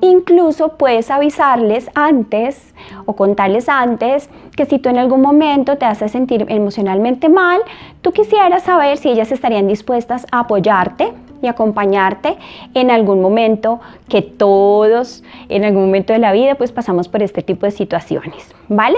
Incluso 0.00 0.76
puedes 0.76 1.10
avisarles 1.10 1.90
antes 1.94 2.74
o 3.06 3.14
contarles 3.14 3.68
antes 3.68 4.30
que 4.56 4.64
si 4.64 4.78
tú 4.78 4.88
en 4.88 4.98
algún 4.98 5.20
momento 5.20 5.76
te 5.76 5.84
haces 5.84 6.12
sentir 6.12 6.46
emocionalmente 6.48 7.28
mal, 7.28 7.60
tú 8.00 8.12
quisieras 8.12 8.62
saber 8.62 8.96
si 8.98 9.10
ellas 9.10 9.32
estarían 9.32 9.66
dispuestas 9.66 10.26
a 10.30 10.40
apoyarte 10.40 11.12
y 11.42 11.48
acompañarte 11.48 12.36
en 12.74 12.90
algún 12.90 13.20
momento 13.20 13.80
que 14.08 14.22
todos 14.22 15.22
en 15.48 15.64
algún 15.64 15.86
momento 15.86 16.12
de 16.12 16.18
la 16.18 16.32
vida 16.32 16.54
pues 16.54 16.72
pasamos 16.72 17.08
por 17.08 17.22
este 17.22 17.42
tipo 17.42 17.66
de 17.66 17.72
situaciones, 17.72 18.54
¿vale? 18.68 18.96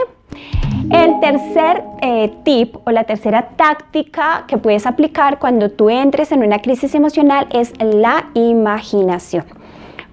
El 0.91 1.19
tercer 1.21 1.83
eh, 2.03 2.33
tip 2.45 2.77
o 2.85 2.91
la 2.91 3.05
tercera 3.05 3.51
táctica 3.57 4.45
que 4.47 4.59
puedes 4.59 4.87
aplicar 4.87 5.39
cuando 5.39 5.71
tú 5.71 5.89
entres 5.89 6.31
en 6.33 6.45
una 6.45 6.61
crisis 6.61 6.95
emocional 6.95 7.47
es 7.53 7.73
la 7.81 8.27
imaginación. 8.35 9.45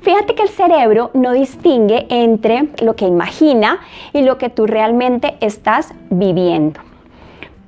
Fíjate 0.02 0.34
que 0.34 0.44
el 0.44 0.50
cerebro 0.50 1.12
no 1.14 1.32
distingue 1.34 2.08
entre 2.10 2.70
lo 2.82 2.96
que 2.96 3.06
imagina 3.06 3.80
y 4.14 4.24
lo 4.24 4.38
que 4.38 4.50
tú 4.50 4.66
realmente 4.66 5.36
estás 5.42 5.94
viviendo. 6.10 6.80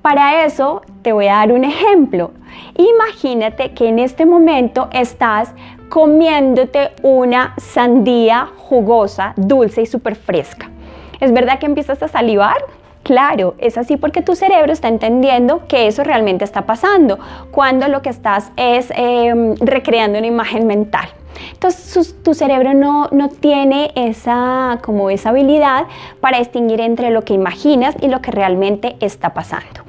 Para 0.01 0.43
eso 0.46 0.82
te 1.03 1.13
voy 1.13 1.27
a 1.27 1.36
dar 1.36 1.51
un 1.51 1.63
ejemplo. 1.63 2.32
Imagínate 2.75 3.71
que 3.71 3.87
en 3.87 3.99
este 3.99 4.25
momento 4.25 4.89
estás 4.91 5.53
comiéndote 5.89 6.91
una 7.03 7.53
sandía 7.57 8.49
jugosa, 8.57 9.33
dulce 9.35 9.83
y 9.83 9.85
súper 9.85 10.15
fresca. 10.15 10.71
¿Es 11.19 11.31
verdad 11.31 11.59
que 11.59 11.67
empiezas 11.67 12.01
a 12.01 12.07
salivar? 12.07 12.57
Claro, 13.03 13.53
es 13.59 13.77
así 13.77 13.97
porque 13.97 14.21
tu 14.21 14.35
cerebro 14.35 14.71
está 14.71 14.87
entendiendo 14.87 15.67
que 15.67 15.87
eso 15.87 16.03
realmente 16.03 16.45
está 16.45 16.65
pasando, 16.65 17.19
cuando 17.51 17.87
lo 17.89 18.01
que 18.01 18.09
estás 18.09 18.51
es 18.55 18.91
em, 18.95 19.55
recreando 19.57 20.17
una 20.17 20.27
imagen 20.27 20.65
mental. 20.65 21.09
Entonces 21.51 22.15
tu 22.23 22.33
cerebro 22.33 22.73
no, 22.73 23.09
no 23.11 23.29
tiene 23.29 23.91
esa, 23.95 24.79
como 24.83 25.09
esa 25.09 25.29
habilidad 25.29 25.85
para 26.21 26.39
distinguir 26.39 26.81
entre 26.81 27.11
lo 27.11 27.23
que 27.23 27.33
imaginas 27.33 27.95
y 28.01 28.07
lo 28.07 28.21
que 28.21 28.31
realmente 28.31 28.95
está 28.99 29.33
pasando. 29.33 29.81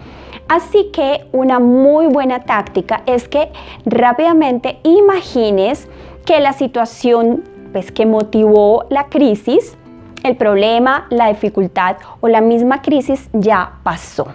Así 0.49 0.91
que 0.93 1.27
una 1.33 1.59
muy 1.59 2.07
buena 2.07 2.41
táctica 2.41 3.03
es 3.07 3.29
que 3.29 3.51
rápidamente 3.87 4.79
imagines 4.83 5.89
que 6.27 6.41
la 6.41 6.53
situación 6.53 7.45
pues, 7.73 7.91
que 7.91 8.07
motivó 8.07 8.85
la 8.91 9.07
crisis, 9.07 9.77
el 10.23 10.37
problema, 10.37 11.07
la 11.11 11.29
dificultad 11.29 11.97
o 12.21 12.29
la 12.29 12.41
misma 12.41 12.83
crisis 12.83 13.29
ya 13.33 13.75
pasó. 13.83 14.29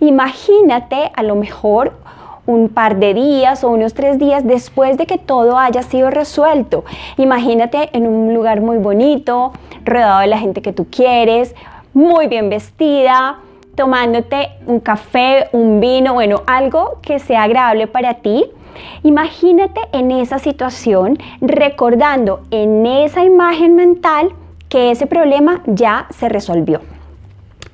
Imagínate 0.00 1.10
a 1.14 1.22
lo 1.22 1.34
mejor 1.34 1.94
un 2.46 2.68
par 2.68 2.96
de 2.96 3.14
días 3.14 3.64
o 3.64 3.70
unos 3.70 3.94
tres 3.94 4.18
días 4.18 4.46
después 4.46 4.98
de 4.98 5.06
que 5.06 5.18
todo 5.18 5.58
haya 5.58 5.82
sido 5.82 6.10
resuelto. 6.10 6.84
Imagínate 7.16 7.90
en 7.96 8.06
un 8.06 8.34
lugar 8.34 8.60
muy 8.60 8.76
bonito, 8.78 9.52
rodeado 9.84 10.20
de 10.20 10.26
la 10.26 10.38
gente 10.38 10.62
que 10.62 10.72
tú 10.72 10.86
quieres, 10.90 11.54
muy 11.94 12.26
bien 12.26 12.50
vestida, 12.50 13.38
tomándote 13.74 14.50
un 14.66 14.80
café, 14.80 15.48
un 15.52 15.80
vino, 15.80 16.14
bueno, 16.14 16.42
algo 16.46 16.98
que 17.02 17.18
sea 17.18 17.44
agradable 17.44 17.86
para 17.86 18.14
ti. 18.14 18.46
Imagínate 19.02 19.80
en 19.92 20.10
esa 20.10 20.38
situación 20.38 21.18
recordando 21.40 22.40
en 22.50 22.86
esa 22.86 23.24
imagen 23.24 23.76
mental 23.76 24.32
que 24.68 24.90
ese 24.90 25.06
problema 25.06 25.62
ya 25.66 26.06
se 26.10 26.28
resolvió 26.28 26.80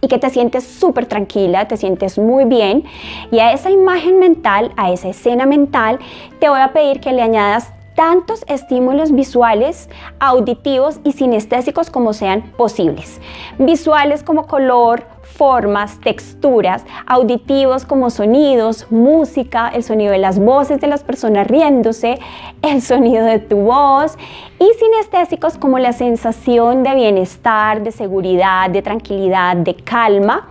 y 0.02 0.08
que 0.08 0.18
te 0.18 0.30
sientes 0.30 0.64
súper 0.64 1.06
tranquila, 1.06 1.68
te 1.68 1.76
sientes 1.76 2.18
muy 2.18 2.44
bien. 2.44 2.84
Y 3.30 3.38
a 3.40 3.52
esa 3.52 3.70
imagen 3.70 4.18
mental, 4.18 4.72
a 4.76 4.90
esa 4.90 5.08
escena 5.08 5.46
mental, 5.46 5.98
te 6.38 6.48
voy 6.48 6.60
a 6.60 6.72
pedir 6.72 7.00
que 7.00 7.12
le 7.12 7.22
añadas 7.22 7.72
tantos 7.94 8.44
estímulos 8.48 9.12
visuales, 9.12 9.88
auditivos 10.18 11.00
y 11.04 11.12
sinestésicos 11.12 11.90
como 11.90 12.12
sean 12.12 12.42
posibles. 12.56 13.20
Visuales 13.58 14.22
como 14.22 14.46
color, 14.46 15.04
formas, 15.22 16.00
texturas, 16.00 16.84
auditivos 17.06 17.84
como 17.84 18.10
sonidos, 18.10 18.86
música, 18.90 19.68
el 19.68 19.82
sonido 19.82 20.12
de 20.12 20.18
las 20.18 20.38
voces 20.38 20.80
de 20.80 20.86
las 20.86 21.02
personas 21.04 21.46
riéndose, 21.46 22.18
el 22.62 22.82
sonido 22.82 23.24
de 23.24 23.38
tu 23.38 23.56
voz 23.56 24.16
y 24.58 24.68
sinestésicos 24.78 25.56
como 25.58 25.78
la 25.78 25.92
sensación 25.92 26.82
de 26.82 26.94
bienestar, 26.94 27.82
de 27.82 27.92
seguridad, 27.92 28.70
de 28.70 28.82
tranquilidad, 28.82 29.56
de 29.56 29.74
calma 29.74 30.48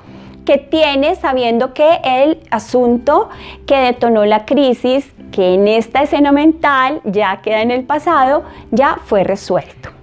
que 0.50 0.58
tienes 0.58 1.20
sabiendo 1.20 1.75
que 1.75 2.00
el 2.03 2.39
asunto 2.50 3.29
que 3.68 3.75
detonó 3.75 4.25
la 4.25 4.46
crisis, 4.46 5.13
que 5.32 5.53
en 5.53 5.68
esta 5.68 6.01
escena 6.01 6.32
mental 6.32 7.01
ya 7.03 7.39
queda 7.44 7.62
en 7.62 7.70
el 7.70 7.84
pasado, 7.84 8.44
ya 8.72 8.98
fue 9.06 9.24
resuelto. 9.24 9.99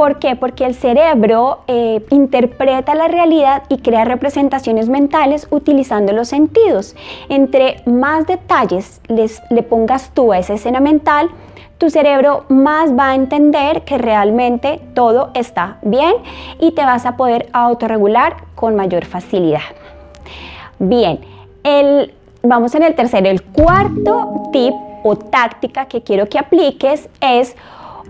¿Por 0.00 0.18
qué? 0.18 0.34
Porque 0.34 0.64
el 0.64 0.74
cerebro 0.74 1.58
eh, 1.66 2.02
interpreta 2.08 2.94
la 2.94 3.06
realidad 3.06 3.64
y 3.68 3.80
crea 3.82 4.06
representaciones 4.06 4.88
mentales 4.88 5.46
utilizando 5.50 6.14
los 6.14 6.28
sentidos. 6.28 6.96
Entre 7.28 7.82
más 7.84 8.26
detalles 8.26 9.02
les, 9.08 9.42
le 9.50 9.62
pongas 9.62 10.12
tú 10.14 10.32
a 10.32 10.38
esa 10.38 10.54
escena 10.54 10.80
mental, 10.80 11.28
tu 11.76 11.90
cerebro 11.90 12.46
más 12.48 12.98
va 12.98 13.10
a 13.10 13.14
entender 13.14 13.82
que 13.82 13.98
realmente 13.98 14.80
todo 14.94 15.32
está 15.34 15.76
bien 15.82 16.14
y 16.58 16.72
te 16.72 16.82
vas 16.82 17.04
a 17.04 17.18
poder 17.18 17.50
autorregular 17.52 18.36
con 18.54 18.76
mayor 18.76 19.04
facilidad. 19.04 19.60
Bien, 20.78 21.20
el, 21.62 22.14
vamos 22.42 22.74
en 22.74 22.84
el 22.84 22.94
tercero. 22.94 23.28
El 23.28 23.42
cuarto 23.42 24.48
tip 24.50 24.72
o 25.02 25.14
táctica 25.16 25.84
que 25.84 26.00
quiero 26.00 26.26
que 26.26 26.38
apliques 26.38 27.06
es 27.20 27.54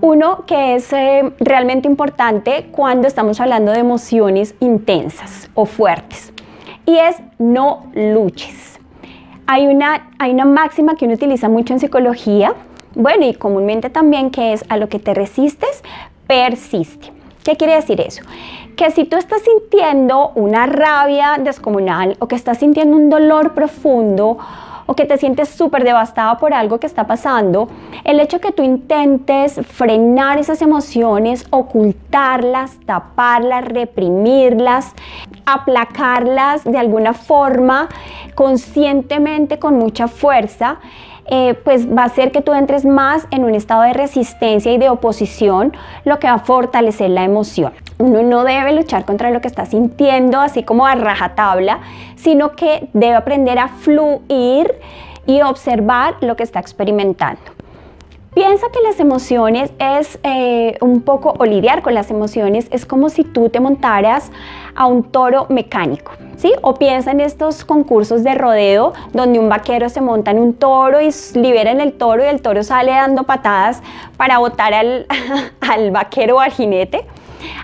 uno 0.00 0.45
que 0.47 0.75
es 0.76 0.92
eh, 0.92 1.33
realmente 1.40 1.88
importante 1.88 2.69
cuando 2.73 3.07
estamos 3.07 3.40
hablando 3.40 3.73
de 3.73 3.80
emociones 3.80 4.54
intensas 4.61 5.50
o 5.54 5.66
fuertes 5.66 6.33
y 6.87 6.97
es 6.97 7.16
no 7.38 7.90
luches. 7.95 8.78
Hay 9.47 9.66
una, 9.66 10.11
hay 10.19 10.33
una 10.33 10.45
máxima 10.45 10.95
que 10.95 11.04
uno 11.04 11.14
utiliza 11.14 11.49
mucho 11.49 11.73
en 11.73 11.80
psicología, 11.80 12.54
bueno, 12.95 13.26
y 13.26 13.35
comúnmente 13.35 13.90
también 13.90 14.30
que 14.30 14.52
es 14.52 14.64
a 14.69 14.76
lo 14.76 14.88
que 14.88 14.99
te 14.99 15.14
resistes, 15.14 15.83
persiste. 16.26 17.12
¿Qué 17.45 17.57
quiere 17.57 17.75
decir 17.75 18.00
eso? 18.00 18.23
Que 18.76 18.90
si 18.90 19.04
tú 19.04 19.16
estás 19.16 19.42
sintiendo 19.42 20.33
una 20.35 20.66
rabia 20.66 21.37
descomunal 21.38 22.16
o 22.21 22.28
que 22.28 22.37
estás 22.37 22.59
sintiendo 22.59 22.97
un 22.97 23.11
dolor 23.11 23.54
profundo, 23.54 24.38
o 24.90 24.94
que 24.97 25.04
te 25.04 25.18
sientes 25.18 25.49
súper 25.50 25.85
devastada 25.85 26.37
por 26.38 26.52
algo 26.52 26.80
que 26.80 26.87
está 26.88 27.06
pasando, 27.06 27.68
el 28.02 28.18
hecho 28.18 28.40
que 28.40 28.50
tú 28.50 28.64
intentes 28.64 29.61
frenar 29.64 30.38
esas 30.38 30.62
emociones, 30.62 31.47
ocultarlas, 31.50 32.76
taparlas, 32.87 33.66
reprimirlas, 33.66 34.92
aplacarlas 35.47 36.64
de 36.64 36.76
alguna 36.76 37.12
forma, 37.12 37.88
conscientemente, 38.35 39.61
con 39.61 39.78
mucha 39.78 40.09
fuerza, 40.09 40.80
eh, 41.27 41.55
pues 41.65 41.89
va 41.89 42.03
a 42.03 42.07
hacer 42.07 42.33
que 42.33 42.43
tú 42.43 42.53
entres 42.53 42.85
más 42.85 43.27
en 43.31 43.45
un 43.45 43.55
estado 43.55 43.83
de 43.83 43.93
resistencia 43.93 44.73
y 44.73 44.79
de 44.79 44.89
oposición, 44.89 45.73
lo 46.05 46.19
que 46.19 46.27
va 46.27 46.35
a 46.35 46.39
fortalecer 46.39 47.11
la 47.11 47.25
emoción. 47.25 47.73
Uno 47.99 48.23
no 48.23 48.45
debe 48.45 48.73
luchar 48.73 49.05
contra 49.05 49.31
lo 49.31 49.41
que 49.41 49.49
está 49.49 49.67
sintiendo 49.67 50.41
así 50.41 50.62
como 50.62 50.87
a 50.87 50.95
rajatabla, 50.95 51.81
sino 52.17 52.53
que 52.53 52.89
debe 52.93 53.15
aprender 53.15 53.59
a 53.59 53.69
fluir 53.69 54.75
y 55.27 55.43
observar 55.43 56.17
lo 56.21 56.37
que 56.37 56.43
está 56.43 56.61
experimentando. 56.61 57.60
Piensa 58.40 58.68
que 58.73 58.80
las 58.80 58.99
emociones 59.00 59.70
es 59.78 60.18
eh, 60.23 60.78
un 60.80 61.02
poco, 61.02 61.35
o 61.38 61.44
lidiar 61.44 61.82
con 61.82 61.92
las 61.92 62.11
emociones, 62.11 62.68
es 62.70 62.87
como 62.87 63.11
si 63.11 63.23
tú 63.23 63.50
te 63.50 63.61
montaras 63.61 64.32
a 64.75 64.87
un 64.87 65.02
toro 65.02 65.44
mecánico, 65.50 66.12
¿sí? 66.38 66.50
O 66.62 66.73
piensa 66.73 67.11
en 67.11 67.20
estos 67.20 67.66
concursos 67.66 68.25
de 68.25 68.35
rodeo 68.35 68.94
donde 69.12 69.38
un 69.38 69.50
vaquero 69.50 69.90
se 69.90 70.00
monta 70.00 70.30
en 70.30 70.38
un 70.38 70.54
toro 70.54 71.02
y 71.02 71.11
liberan 71.35 71.82
el 71.82 71.92
toro 71.92 72.25
y 72.25 72.28
el 72.28 72.40
toro 72.40 72.62
sale 72.62 72.92
dando 72.92 73.25
patadas 73.25 73.82
para 74.16 74.38
botar 74.38 74.73
al, 74.73 75.06
al 75.61 75.90
vaquero 75.90 76.37
o 76.37 76.40
al 76.40 76.50
jinete. 76.50 77.04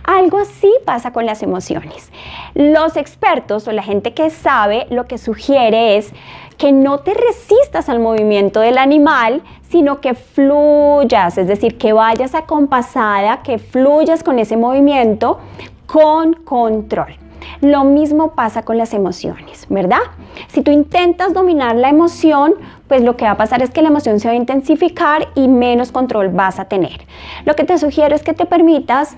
Algo 0.05 0.39
así 0.39 0.71
pasa 0.85 1.11
con 1.11 1.25
las 1.25 1.43
emociones. 1.43 2.11
Los 2.55 2.97
expertos 2.97 3.67
o 3.67 3.73
la 3.73 3.83
gente 3.83 4.13
que 4.13 4.29
sabe 4.29 4.87
lo 4.91 5.07
que 5.07 5.17
sugiere 5.17 5.97
es 5.97 6.13
que 6.57 6.73
no 6.73 6.99
te 6.99 7.15
resistas 7.15 7.89
al 7.89 8.01
movimiento 8.01 8.61
del 8.61 8.79
animal, 8.79 9.43
sino 9.69 10.01
que 10.01 10.15
fluyas, 10.15 11.39
es 11.39 11.49
decir, 11.49 11.77
que 11.77 11.93
vayas 11.93 12.35
acompasada, 12.35 13.43
que 13.43 13.59
fluyas 13.59 14.23
con 14.23 14.39
ese 14.39 14.57
movimiento 14.57 15.39
con 15.87 16.35
control. 16.35 17.17
Lo 17.61 17.85
mismo 17.85 18.33
pasa 18.33 18.63
con 18.63 18.77
las 18.77 18.93
emociones, 18.93 19.67
¿verdad? 19.69 20.01
Si 20.49 20.63
tú 20.63 20.71
intentas 20.71 21.33
dominar 21.33 21.77
la 21.77 21.89
emoción, 21.89 22.55
pues 22.89 23.03
lo 23.03 23.17
que 23.17 23.25
va 23.25 23.33
a 23.33 23.37
pasar 23.37 23.63
es 23.63 23.71
que 23.71 23.83
la 23.83 23.89
emoción 23.89 24.21
se 24.21 24.29
va 24.29 24.33
a 24.33 24.37
intensificar 24.37 25.29
y 25.35 25.49
menos 25.49 25.93
control 25.93 26.29
vas 26.29 26.59
a 26.59 26.67
tener. 26.67 27.07
Lo 27.45 27.55
que 27.55 27.65
te 27.65 27.79
sugiero 27.79 28.15
es 28.15 28.23
que 28.23 28.35
te 28.35 28.47
permitas 28.47 29.17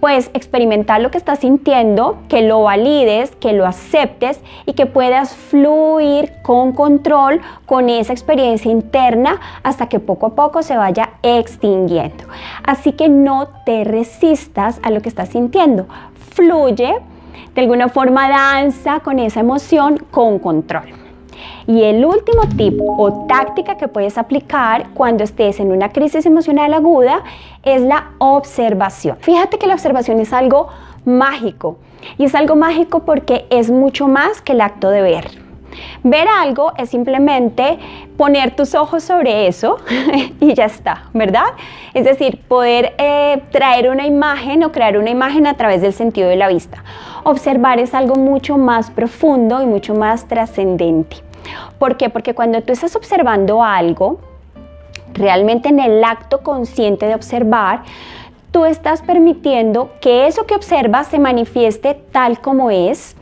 pues 0.00 0.30
experimentar 0.34 1.00
lo 1.00 1.10
que 1.10 1.18
estás 1.18 1.40
sintiendo, 1.40 2.18
que 2.28 2.42
lo 2.42 2.62
valides, 2.62 3.34
que 3.36 3.52
lo 3.52 3.66
aceptes 3.66 4.40
y 4.66 4.74
que 4.74 4.86
puedas 4.86 5.34
fluir 5.34 6.32
con 6.42 6.72
control 6.72 7.40
con 7.66 7.88
esa 7.88 8.12
experiencia 8.12 8.70
interna 8.70 9.40
hasta 9.62 9.88
que 9.88 10.00
poco 10.00 10.26
a 10.26 10.34
poco 10.34 10.62
se 10.62 10.76
vaya 10.76 11.10
extinguiendo. 11.22 12.24
Así 12.64 12.92
que 12.92 13.08
no 13.08 13.48
te 13.64 13.84
resistas 13.84 14.80
a 14.82 14.90
lo 14.90 15.00
que 15.00 15.08
estás 15.08 15.30
sintiendo, 15.30 15.86
fluye 16.30 16.96
de 17.54 17.60
alguna 17.60 17.88
forma 17.88 18.28
danza 18.28 19.00
con 19.00 19.18
esa 19.18 19.40
emoción 19.40 19.98
con 20.10 20.38
control. 20.38 20.97
Y 21.66 21.82
el 21.82 22.04
último 22.04 22.42
tip 22.56 22.80
o 22.80 23.26
táctica 23.26 23.76
que 23.76 23.88
puedes 23.88 24.18
aplicar 24.18 24.90
cuando 24.94 25.24
estés 25.24 25.60
en 25.60 25.70
una 25.70 25.90
crisis 25.90 26.26
emocional 26.26 26.72
aguda 26.74 27.22
es 27.62 27.82
la 27.82 28.12
observación. 28.18 29.16
Fíjate 29.20 29.58
que 29.58 29.66
la 29.66 29.74
observación 29.74 30.20
es 30.20 30.32
algo 30.32 30.68
mágico 31.04 31.78
y 32.16 32.24
es 32.24 32.34
algo 32.34 32.56
mágico 32.56 33.00
porque 33.00 33.46
es 33.50 33.70
mucho 33.70 34.08
más 34.08 34.40
que 34.40 34.52
el 34.52 34.60
acto 34.60 34.90
de 34.90 35.02
ver. 35.02 35.48
Ver 36.02 36.26
algo 36.28 36.72
es 36.76 36.90
simplemente 36.90 37.78
poner 38.16 38.54
tus 38.56 38.74
ojos 38.74 39.02
sobre 39.02 39.46
eso 39.46 39.78
y 40.40 40.54
ya 40.54 40.64
está, 40.64 41.04
¿verdad? 41.12 41.46
Es 41.94 42.04
decir, 42.04 42.40
poder 42.48 42.94
eh, 42.98 43.42
traer 43.50 43.90
una 43.90 44.06
imagen 44.06 44.64
o 44.64 44.72
crear 44.72 44.96
una 44.96 45.10
imagen 45.10 45.46
a 45.46 45.54
través 45.54 45.82
del 45.82 45.92
sentido 45.92 46.28
de 46.28 46.36
la 46.36 46.48
vista. 46.48 46.82
Observar 47.24 47.78
es 47.78 47.94
algo 47.94 48.14
mucho 48.14 48.56
más 48.56 48.90
profundo 48.90 49.62
y 49.62 49.66
mucho 49.66 49.94
más 49.94 50.26
trascendente. 50.26 51.27
¿Por 51.78 51.96
qué? 51.96 52.10
Porque 52.10 52.34
cuando 52.34 52.60
tú 52.62 52.72
estás 52.72 52.96
observando 52.96 53.62
algo, 53.62 54.18
realmente 55.14 55.68
en 55.68 55.80
el 55.80 56.02
acto 56.04 56.42
consciente 56.42 57.06
de 57.06 57.14
observar, 57.14 57.82
tú 58.50 58.64
estás 58.64 59.02
permitiendo 59.02 59.90
que 60.00 60.26
eso 60.26 60.46
que 60.46 60.54
observas 60.54 61.08
se 61.08 61.18
manifieste 61.18 61.94
tal 61.94 62.40
como 62.40 62.70
es, 62.70 63.14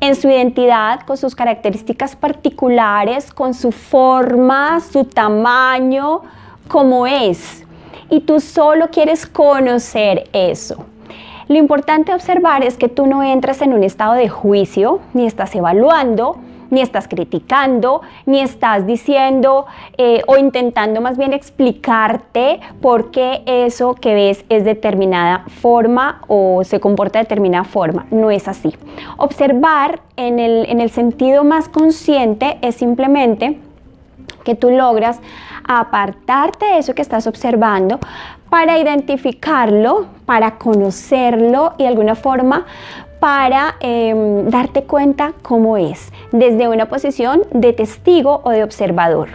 en 0.00 0.16
su 0.16 0.28
identidad, 0.28 1.00
con 1.00 1.16
sus 1.16 1.34
características 1.34 2.14
particulares, 2.16 3.32
con 3.32 3.54
su 3.54 3.72
forma, 3.72 4.80
su 4.80 5.04
tamaño, 5.04 6.22
como 6.68 7.06
es. 7.06 7.64
Y 8.10 8.20
tú 8.20 8.40
solo 8.40 8.88
quieres 8.90 9.26
conocer 9.26 10.28
eso. 10.32 10.84
Lo 11.48 11.56
importante 11.56 12.14
observar 12.14 12.64
es 12.64 12.76
que 12.76 12.88
tú 12.88 13.06
no 13.06 13.22
entras 13.22 13.62
en 13.62 13.72
un 13.72 13.84
estado 13.84 14.14
de 14.14 14.28
juicio, 14.28 15.00
ni 15.12 15.26
estás 15.26 15.54
evaluando, 15.54 16.38
ni 16.70 16.80
estás 16.80 17.08
criticando, 17.08 18.02
ni 18.26 18.40
estás 18.40 18.86
diciendo 18.86 19.66
eh, 19.96 20.22
o 20.26 20.36
intentando 20.36 21.00
más 21.00 21.16
bien 21.16 21.32
explicarte 21.32 22.60
por 22.80 23.10
qué 23.10 23.42
eso 23.46 23.94
que 23.94 24.14
ves 24.14 24.44
es 24.48 24.64
determinada 24.64 25.44
forma 25.60 26.22
o 26.28 26.62
se 26.64 26.80
comporta 26.80 27.18
de 27.18 27.24
determinada 27.24 27.64
forma. 27.64 28.06
No 28.10 28.30
es 28.30 28.48
así. 28.48 28.74
Observar 29.16 30.00
en 30.16 30.38
el, 30.38 30.66
en 30.68 30.80
el 30.80 30.90
sentido 30.90 31.44
más 31.44 31.68
consciente 31.68 32.58
es 32.62 32.76
simplemente 32.76 33.58
que 34.44 34.54
tú 34.54 34.70
logras 34.70 35.20
apartarte 35.66 36.66
de 36.66 36.78
eso 36.78 36.94
que 36.94 37.02
estás 37.02 37.26
observando 37.26 37.98
para 38.50 38.78
identificarlo, 38.78 40.06
para 40.26 40.58
conocerlo 40.58 41.72
y 41.78 41.82
de 41.82 41.88
alguna 41.88 42.14
forma 42.14 42.66
para 43.24 43.76
em, 43.80 44.50
darte 44.50 44.82
cuenta 44.82 45.32
cómo 45.40 45.78
es, 45.78 46.12
desde 46.30 46.68
una 46.68 46.90
posición 46.90 47.44
de 47.52 47.72
testigo 47.72 48.42
o 48.44 48.50
de 48.50 48.62
observador. 48.62 49.30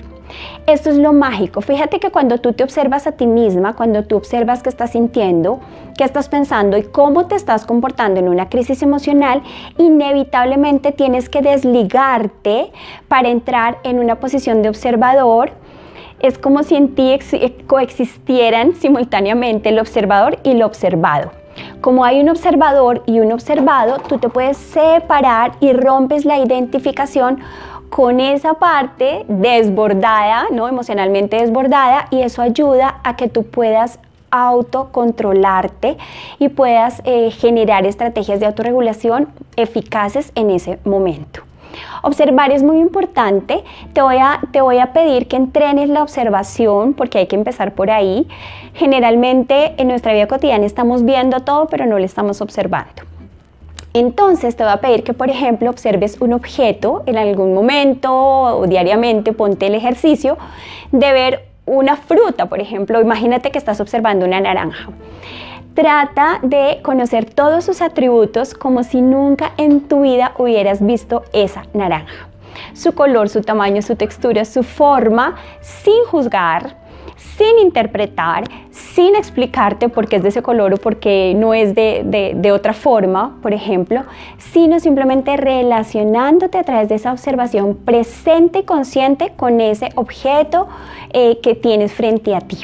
Esto 0.67 0.91
es 0.91 0.97
lo 0.97 1.11
mágico. 1.11 1.61
Fíjate 1.61 1.99
que 1.99 2.11
cuando 2.11 2.37
tú 2.37 2.53
te 2.53 2.63
observas 2.63 3.07
a 3.07 3.13
ti 3.13 3.25
misma, 3.25 3.75
cuando 3.75 4.03
tú 4.03 4.17
observas 4.17 4.61
qué 4.61 4.69
estás 4.69 4.91
sintiendo, 4.91 5.59
qué 5.97 6.03
estás 6.03 6.29
pensando 6.29 6.77
y 6.77 6.83
cómo 6.83 7.25
te 7.25 7.33
estás 7.33 7.65
comportando 7.65 8.19
en 8.19 8.29
una 8.29 8.47
crisis 8.47 8.83
emocional, 8.83 9.41
inevitablemente 9.79 10.91
tienes 10.91 11.27
que 11.27 11.41
desligarte 11.41 12.71
para 13.07 13.29
entrar 13.29 13.79
en 13.81 13.97
una 13.97 14.19
posición 14.19 14.61
de 14.61 14.69
observador 14.69 15.49
es 16.19 16.37
como 16.37 16.61
si 16.61 16.75
en 16.75 16.93
ti 16.93 17.17
coexistieran 17.65 18.75
simultáneamente 18.75 19.69
el 19.69 19.79
observador 19.79 20.37
y 20.43 20.53
lo 20.53 20.67
observado. 20.67 21.38
Como 21.81 22.05
hay 22.05 22.19
un 22.19 22.29
observador 22.29 23.03
y 23.05 23.19
un 23.19 23.31
observado, 23.31 23.97
tú 23.99 24.17
te 24.17 24.29
puedes 24.29 24.57
separar 24.57 25.53
y 25.59 25.73
rompes 25.73 26.25
la 26.25 26.39
identificación 26.39 27.39
con 27.89 28.19
esa 28.19 28.53
parte 28.55 29.25
desbordada, 29.27 30.45
¿no? 30.51 30.67
emocionalmente 30.67 31.37
desbordada, 31.37 32.07
y 32.11 32.21
eso 32.21 32.41
ayuda 32.41 32.99
a 33.03 33.15
que 33.15 33.27
tú 33.27 33.43
puedas 33.43 33.99
autocontrolarte 34.31 35.97
y 36.37 36.49
puedas 36.49 37.01
eh, 37.03 37.31
generar 37.31 37.85
estrategias 37.85 38.39
de 38.39 38.45
autorregulación 38.45 39.27
eficaces 39.55 40.31
en 40.35 40.51
ese 40.51 40.79
momento. 40.85 41.48
Observar 42.01 42.51
es 42.51 42.63
muy 42.63 42.79
importante. 42.79 43.63
Te 43.93 44.01
voy, 44.01 44.17
a, 44.17 44.39
te 44.51 44.61
voy 44.61 44.79
a 44.79 44.93
pedir 44.93 45.27
que 45.27 45.35
entrenes 45.35 45.89
la 45.89 46.03
observación 46.03 46.93
porque 46.93 47.19
hay 47.19 47.27
que 47.27 47.35
empezar 47.35 47.73
por 47.73 47.91
ahí. 47.91 48.27
Generalmente 48.73 49.73
en 49.77 49.87
nuestra 49.87 50.13
vida 50.13 50.27
cotidiana 50.27 50.65
estamos 50.65 51.03
viendo 51.03 51.41
todo 51.41 51.67
pero 51.67 51.85
no 51.85 51.99
lo 51.99 52.05
estamos 52.05 52.41
observando. 52.41 53.03
Entonces 53.93 54.55
te 54.55 54.63
voy 54.63 54.71
a 54.71 54.77
pedir 54.77 55.03
que, 55.03 55.13
por 55.13 55.29
ejemplo, 55.29 55.69
observes 55.69 56.21
un 56.21 56.33
objeto 56.33 57.03
en 57.07 57.17
algún 57.17 57.53
momento 57.53 58.13
o 58.13 58.67
diariamente, 58.67 59.33
ponte 59.33 59.65
el 59.67 59.75
ejercicio 59.75 60.37
de 60.91 61.11
ver 61.11 61.45
una 61.65 61.95
fruta, 61.95 62.47
por 62.47 62.59
ejemplo, 62.59 62.99
imagínate 62.99 63.51
que 63.51 63.57
estás 63.57 63.79
observando 63.79 64.25
una 64.25 64.39
naranja. 64.41 64.89
Trata 65.73 66.39
de 66.41 66.79
conocer 66.81 67.25
todos 67.25 67.63
sus 67.63 67.81
atributos 67.81 68.53
como 68.53 68.83
si 68.83 69.01
nunca 69.01 69.51
en 69.57 69.81
tu 69.81 70.01
vida 70.01 70.33
hubieras 70.37 70.83
visto 70.83 71.23
esa 71.31 71.63
naranja. 71.73 72.27
Su 72.73 72.93
color, 72.93 73.29
su 73.29 73.41
tamaño, 73.41 73.81
su 73.81 73.95
textura, 73.95 74.45
su 74.45 74.63
forma, 74.63 75.35
sin 75.61 76.03
juzgar, 76.05 76.75
sin 77.15 77.59
interpretar, 77.59 78.43
sin 78.71 79.15
explicarte 79.15 79.89
por 79.89 80.07
qué 80.07 80.17
es 80.17 80.23
de 80.23 80.29
ese 80.29 80.41
color 80.41 80.73
o 80.73 80.77
por 80.77 80.97
qué 80.97 81.33
no 81.37 81.53
es 81.53 81.75
de, 81.75 82.51
otra 82.51 82.73
forma, 82.73 83.37
por 83.41 83.53
ejemplo, 83.53 84.03
sino 84.37 84.79
simplemente 84.79 85.37
relacionándote 85.37 86.57
a 86.57 86.63
través 86.63 86.89
de 86.89 86.95
esa 86.95 87.11
observación 87.11 87.75
presente 87.75 88.59
y 88.59 88.63
consciente 88.63 89.33
con 89.35 89.61
ese 89.61 89.89
objeto 89.95 90.67
eh, 91.13 91.39
que 91.41 91.55
tienes 91.55 91.93
frente 91.93 92.35
a 92.35 92.41
ti. 92.41 92.57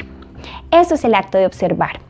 Eso 0.70 0.94
es 0.96 1.04
el 1.04 1.14
acto 1.14 1.38
de 1.38 1.46
observar 1.46 2.00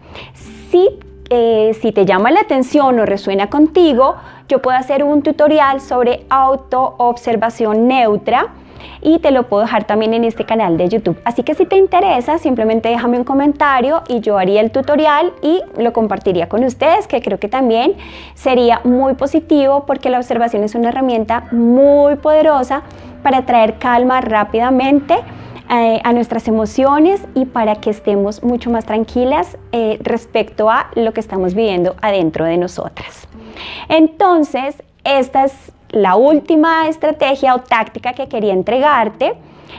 eh, 1.29 1.77
si, 1.81 1.93
te 1.93 2.05
llama 2.05 2.31
la 2.31 2.41
atención 2.41 2.99
o 2.99 3.07
resuena 3.07 3.49
contigo, 3.49 4.17
yo 4.49 4.63
puedo 4.63 4.77
hacer 4.77 5.03
un 5.03 5.23
tutorial 5.23 5.81
sobre 5.81 6.25
autoobservación 6.29 7.89
neutra 7.89 8.49
y 9.03 9.19
te 9.19 9.31
lo 9.31 9.45
puedo 9.45 9.63
dejar 9.63 9.85
también 9.85 10.15
en 10.15 10.25
este 10.25 10.45
canal 10.45 10.77
de 10.77 10.89
YouTube. 10.89 11.19
Así 11.25 11.43
que 11.43 11.55
si 11.55 11.67
te 11.67 11.77
interesa, 11.77 12.39
simplemente 12.39 12.89
déjame 12.89 13.19
un 13.19 13.25
comentario 13.25 14.03
y 14.09 14.21
yo 14.21 14.39
haría 14.39 14.61
el 14.61 14.71
tutorial 14.71 15.33
y 15.43 15.63
lo 15.79 15.93
compartiría 15.93 16.49
con 16.49 16.63
ustedes, 16.65 17.07
que 17.07 17.21
creo 17.21 17.39
que 17.39 17.49
también 17.49 17.95
sería 18.35 18.81
muy 18.85 19.15
positivo 19.15 19.85
porque 19.87 20.11
la 20.11 20.19
observación 20.19 20.63
es 20.63 20.75
una 20.75 20.91
herramienta 20.91 21.49
muy 21.51 22.17
poderosa 22.17 22.83
para 23.23 23.45
traer 23.47 23.79
calma 23.79 24.21
rápidamente 24.21 25.17
eh, 25.69 26.01
a 26.05 26.13
nuestras 26.13 26.47
emociones 26.47 27.21
y 27.35 27.45
para 27.45 27.77
que 27.77 27.91
estemos 27.91 28.45
mucho 28.45 28.71
más 28.71 28.85
tranquilas 28.85 29.59
eh, 29.73 29.99
respecto 30.01 30.71
a 30.71 30.91
lo 30.95 31.13
que 31.13 31.21
estamos 31.21 31.55
viviendo 31.55 31.97
adentro 32.03 32.45
de 32.45 32.57
nosotras. 32.57 33.27
Entonces, 33.89 34.83
esta 35.03 35.45
es 35.45 35.73
la 35.91 36.15
última 36.15 36.89
estrategia 36.89 37.55
o 37.55 37.61
táctica 37.61 38.13
que 38.13 38.29
quería 38.29 38.53
entregarte. 38.53 39.35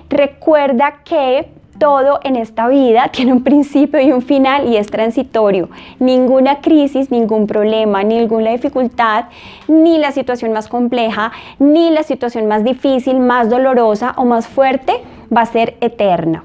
Recuerda 0.10 1.04
que 1.06 1.50
todo 1.80 2.19
en 2.23 2.36
esta 2.36 2.67
vida 2.67 3.08
tiene 3.12 3.32
un 3.32 3.43
principio 3.43 4.02
y 4.02 4.12
un 4.12 4.21
final 4.21 4.67
y 4.67 4.78
es 4.78 4.88
transitorio. 4.88 5.69
Ninguna 6.00 6.60
crisis, 6.60 7.12
ningún 7.12 7.47
problema, 7.47 8.04
ninguna 8.04 8.52
dificultad, 8.52 9.26
ni 9.67 9.97
la 9.97 10.12
situación 10.12 10.52
más 10.52 10.67
compleja, 10.67 11.32
ni 11.60 11.91
la 11.91 12.04
situación 12.04 12.47
más 12.47 12.63
difícil, 12.63 13.19
más 13.19 13.50
dolorosa 13.50 14.13
o 14.17 14.26
más 14.26 14.47
fuerte 14.47 15.02
va 15.36 15.42
a 15.42 15.46
ser 15.46 15.76
eterna. 15.82 16.44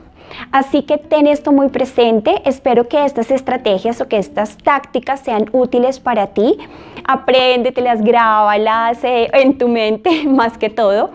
Así 0.50 0.82
que 0.82 0.98
ten 0.98 1.26
esto 1.26 1.52
muy 1.52 1.68
presente. 1.68 2.42
Espero 2.44 2.88
que 2.88 3.04
estas 3.04 3.30
estrategias 3.30 4.00
o 4.00 4.08
que 4.08 4.18
estas 4.18 4.56
tácticas 4.58 5.20
sean 5.20 5.48
útiles 5.52 6.00
para 6.00 6.28
ti. 6.28 6.58
Apréndetelas, 7.04 8.02
grábalas 8.02 9.02
eh, 9.04 9.28
en 9.32 9.58
tu 9.58 9.68
mente 9.68 10.24
más 10.26 10.58
que 10.58 10.70
todo. 10.70 11.10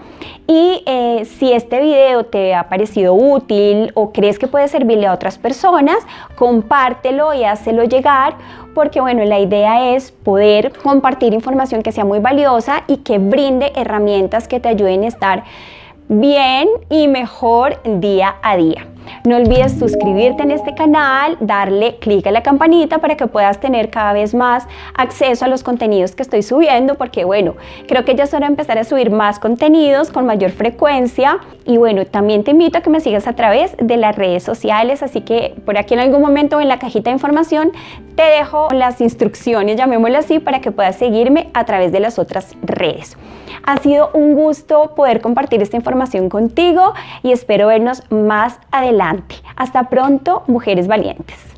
Y 0.47 0.83
eh, 0.85 1.25
si 1.25 1.51
este 1.51 1.81
video 1.81 2.25
te 2.25 2.55
ha 2.55 2.69
parecido 2.69 3.13
útil 3.13 3.91
o 3.95 4.11
crees 4.13 4.39
que 4.39 4.47
puede 4.47 4.67
servirle 4.67 5.07
a 5.07 5.13
otras 5.13 5.37
personas, 5.37 5.97
compártelo 6.35 7.33
y 7.33 7.43
hácelo 7.43 7.83
llegar 7.83 8.35
porque 8.73 9.01
bueno, 9.01 9.25
la 9.25 9.39
idea 9.39 9.95
es 9.95 10.11
poder 10.11 10.71
compartir 10.71 11.33
información 11.33 11.81
que 11.81 11.91
sea 11.91 12.05
muy 12.05 12.19
valiosa 12.19 12.83
y 12.85 12.97
que 12.97 13.17
brinde 13.17 13.73
herramientas 13.75 14.47
que 14.47 14.59
te 14.59 14.69
ayuden 14.69 15.03
a 15.03 15.07
estar 15.07 15.43
bien 16.09 16.67
y 16.89 17.07
mejor 17.07 17.79
día 17.83 18.35
a 18.41 18.57
día. 18.57 18.87
No 19.25 19.37
olvides 19.37 19.77
suscribirte 19.77 20.43
en 20.43 20.51
este 20.51 20.73
canal, 20.75 21.37
darle 21.39 21.97
clic 21.97 22.27
a 22.27 22.31
la 22.31 22.43
campanita 22.43 22.99
para 22.99 23.17
que 23.17 23.27
puedas 23.27 23.59
tener 23.59 23.89
cada 23.89 24.13
vez 24.13 24.33
más 24.33 24.67
acceso 24.93 25.45
a 25.45 25.47
los 25.47 25.63
contenidos 25.63 26.15
que 26.15 26.23
estoy 26.23 26.43
subiendo, 26.43 26.95
porque 26.95 27.25
bueno, 27.25 27.55
creo 27.87 28.05
que 28.05 28.15
ya 28.15 28.25
es 28.25 28.33
hora 28.33 28.47
de 28.47 28.53
empezar 28.53 28.77
a 28.77 28.83
subir 28.83 29.11
más 29.11 29.39
contenidos 29.39 30.11
con 30.11 30.25
mayor 30.25 30.51
frecuencia. 30.51 31.39
Y 31.65 31.77
bueno, 31.77 32.05
también 32.05 32.43
te 32.43 32.51
invito 32.51 32.77
a 32.77 32.81
que 32.81 32.89
me 32.89 32.99
sigas 32.99 33.27
a 33.27 33.33
través 33.33 33.75
de 33.77 33.97
las 33.97 34.15
redes 34.15 34.43
sociales, 34.43 35.03
así 35.03 35.21
que 35.21 35.55
por 35.65 35.77
aquí 35.77 35.93
en 35.93 35.99
algún 35.99 36.21
momento 36.21 36.61
en 36.61 36.67
la 36.67 36.79
cajita 36.79 37.09
de 37.09 37.15
información 37.15 37.71
te 38.15 38.23
dejo 38.23 38.69
las 38.71 38.99
instrucciones, 39.01 39.77
llamémoslo 39.77 40.17
así, 40.17 40.39
para 40.39 40.59
que 40.59 40.71
puedas 40.71 40.95
seguirme 40.95 41.49
a 41.53 41.65
través 41.65 41.91
de 41.91 41.99
las 41.99 42.17
otras 42.17 42.55
redes. 42.63 43.17
Ha 43.63 43.77
sido 43.77 44.09
un 44.13 44.33
gusto 44.33 44.93
poder 44.95 45.21
compartir 45.21 45.61
esta 45.61 45.75
información 45.75 46.29
contigo 46.29 46.93
y 47.21 47.31
espero 47.31 47.67
vernos 47.67 48.03
más 48.09 48.59
Hasta 49.55 49.89
pronto, 49.89 50.43
mujeres 50.47 50.87
valientes. 50.87 51.56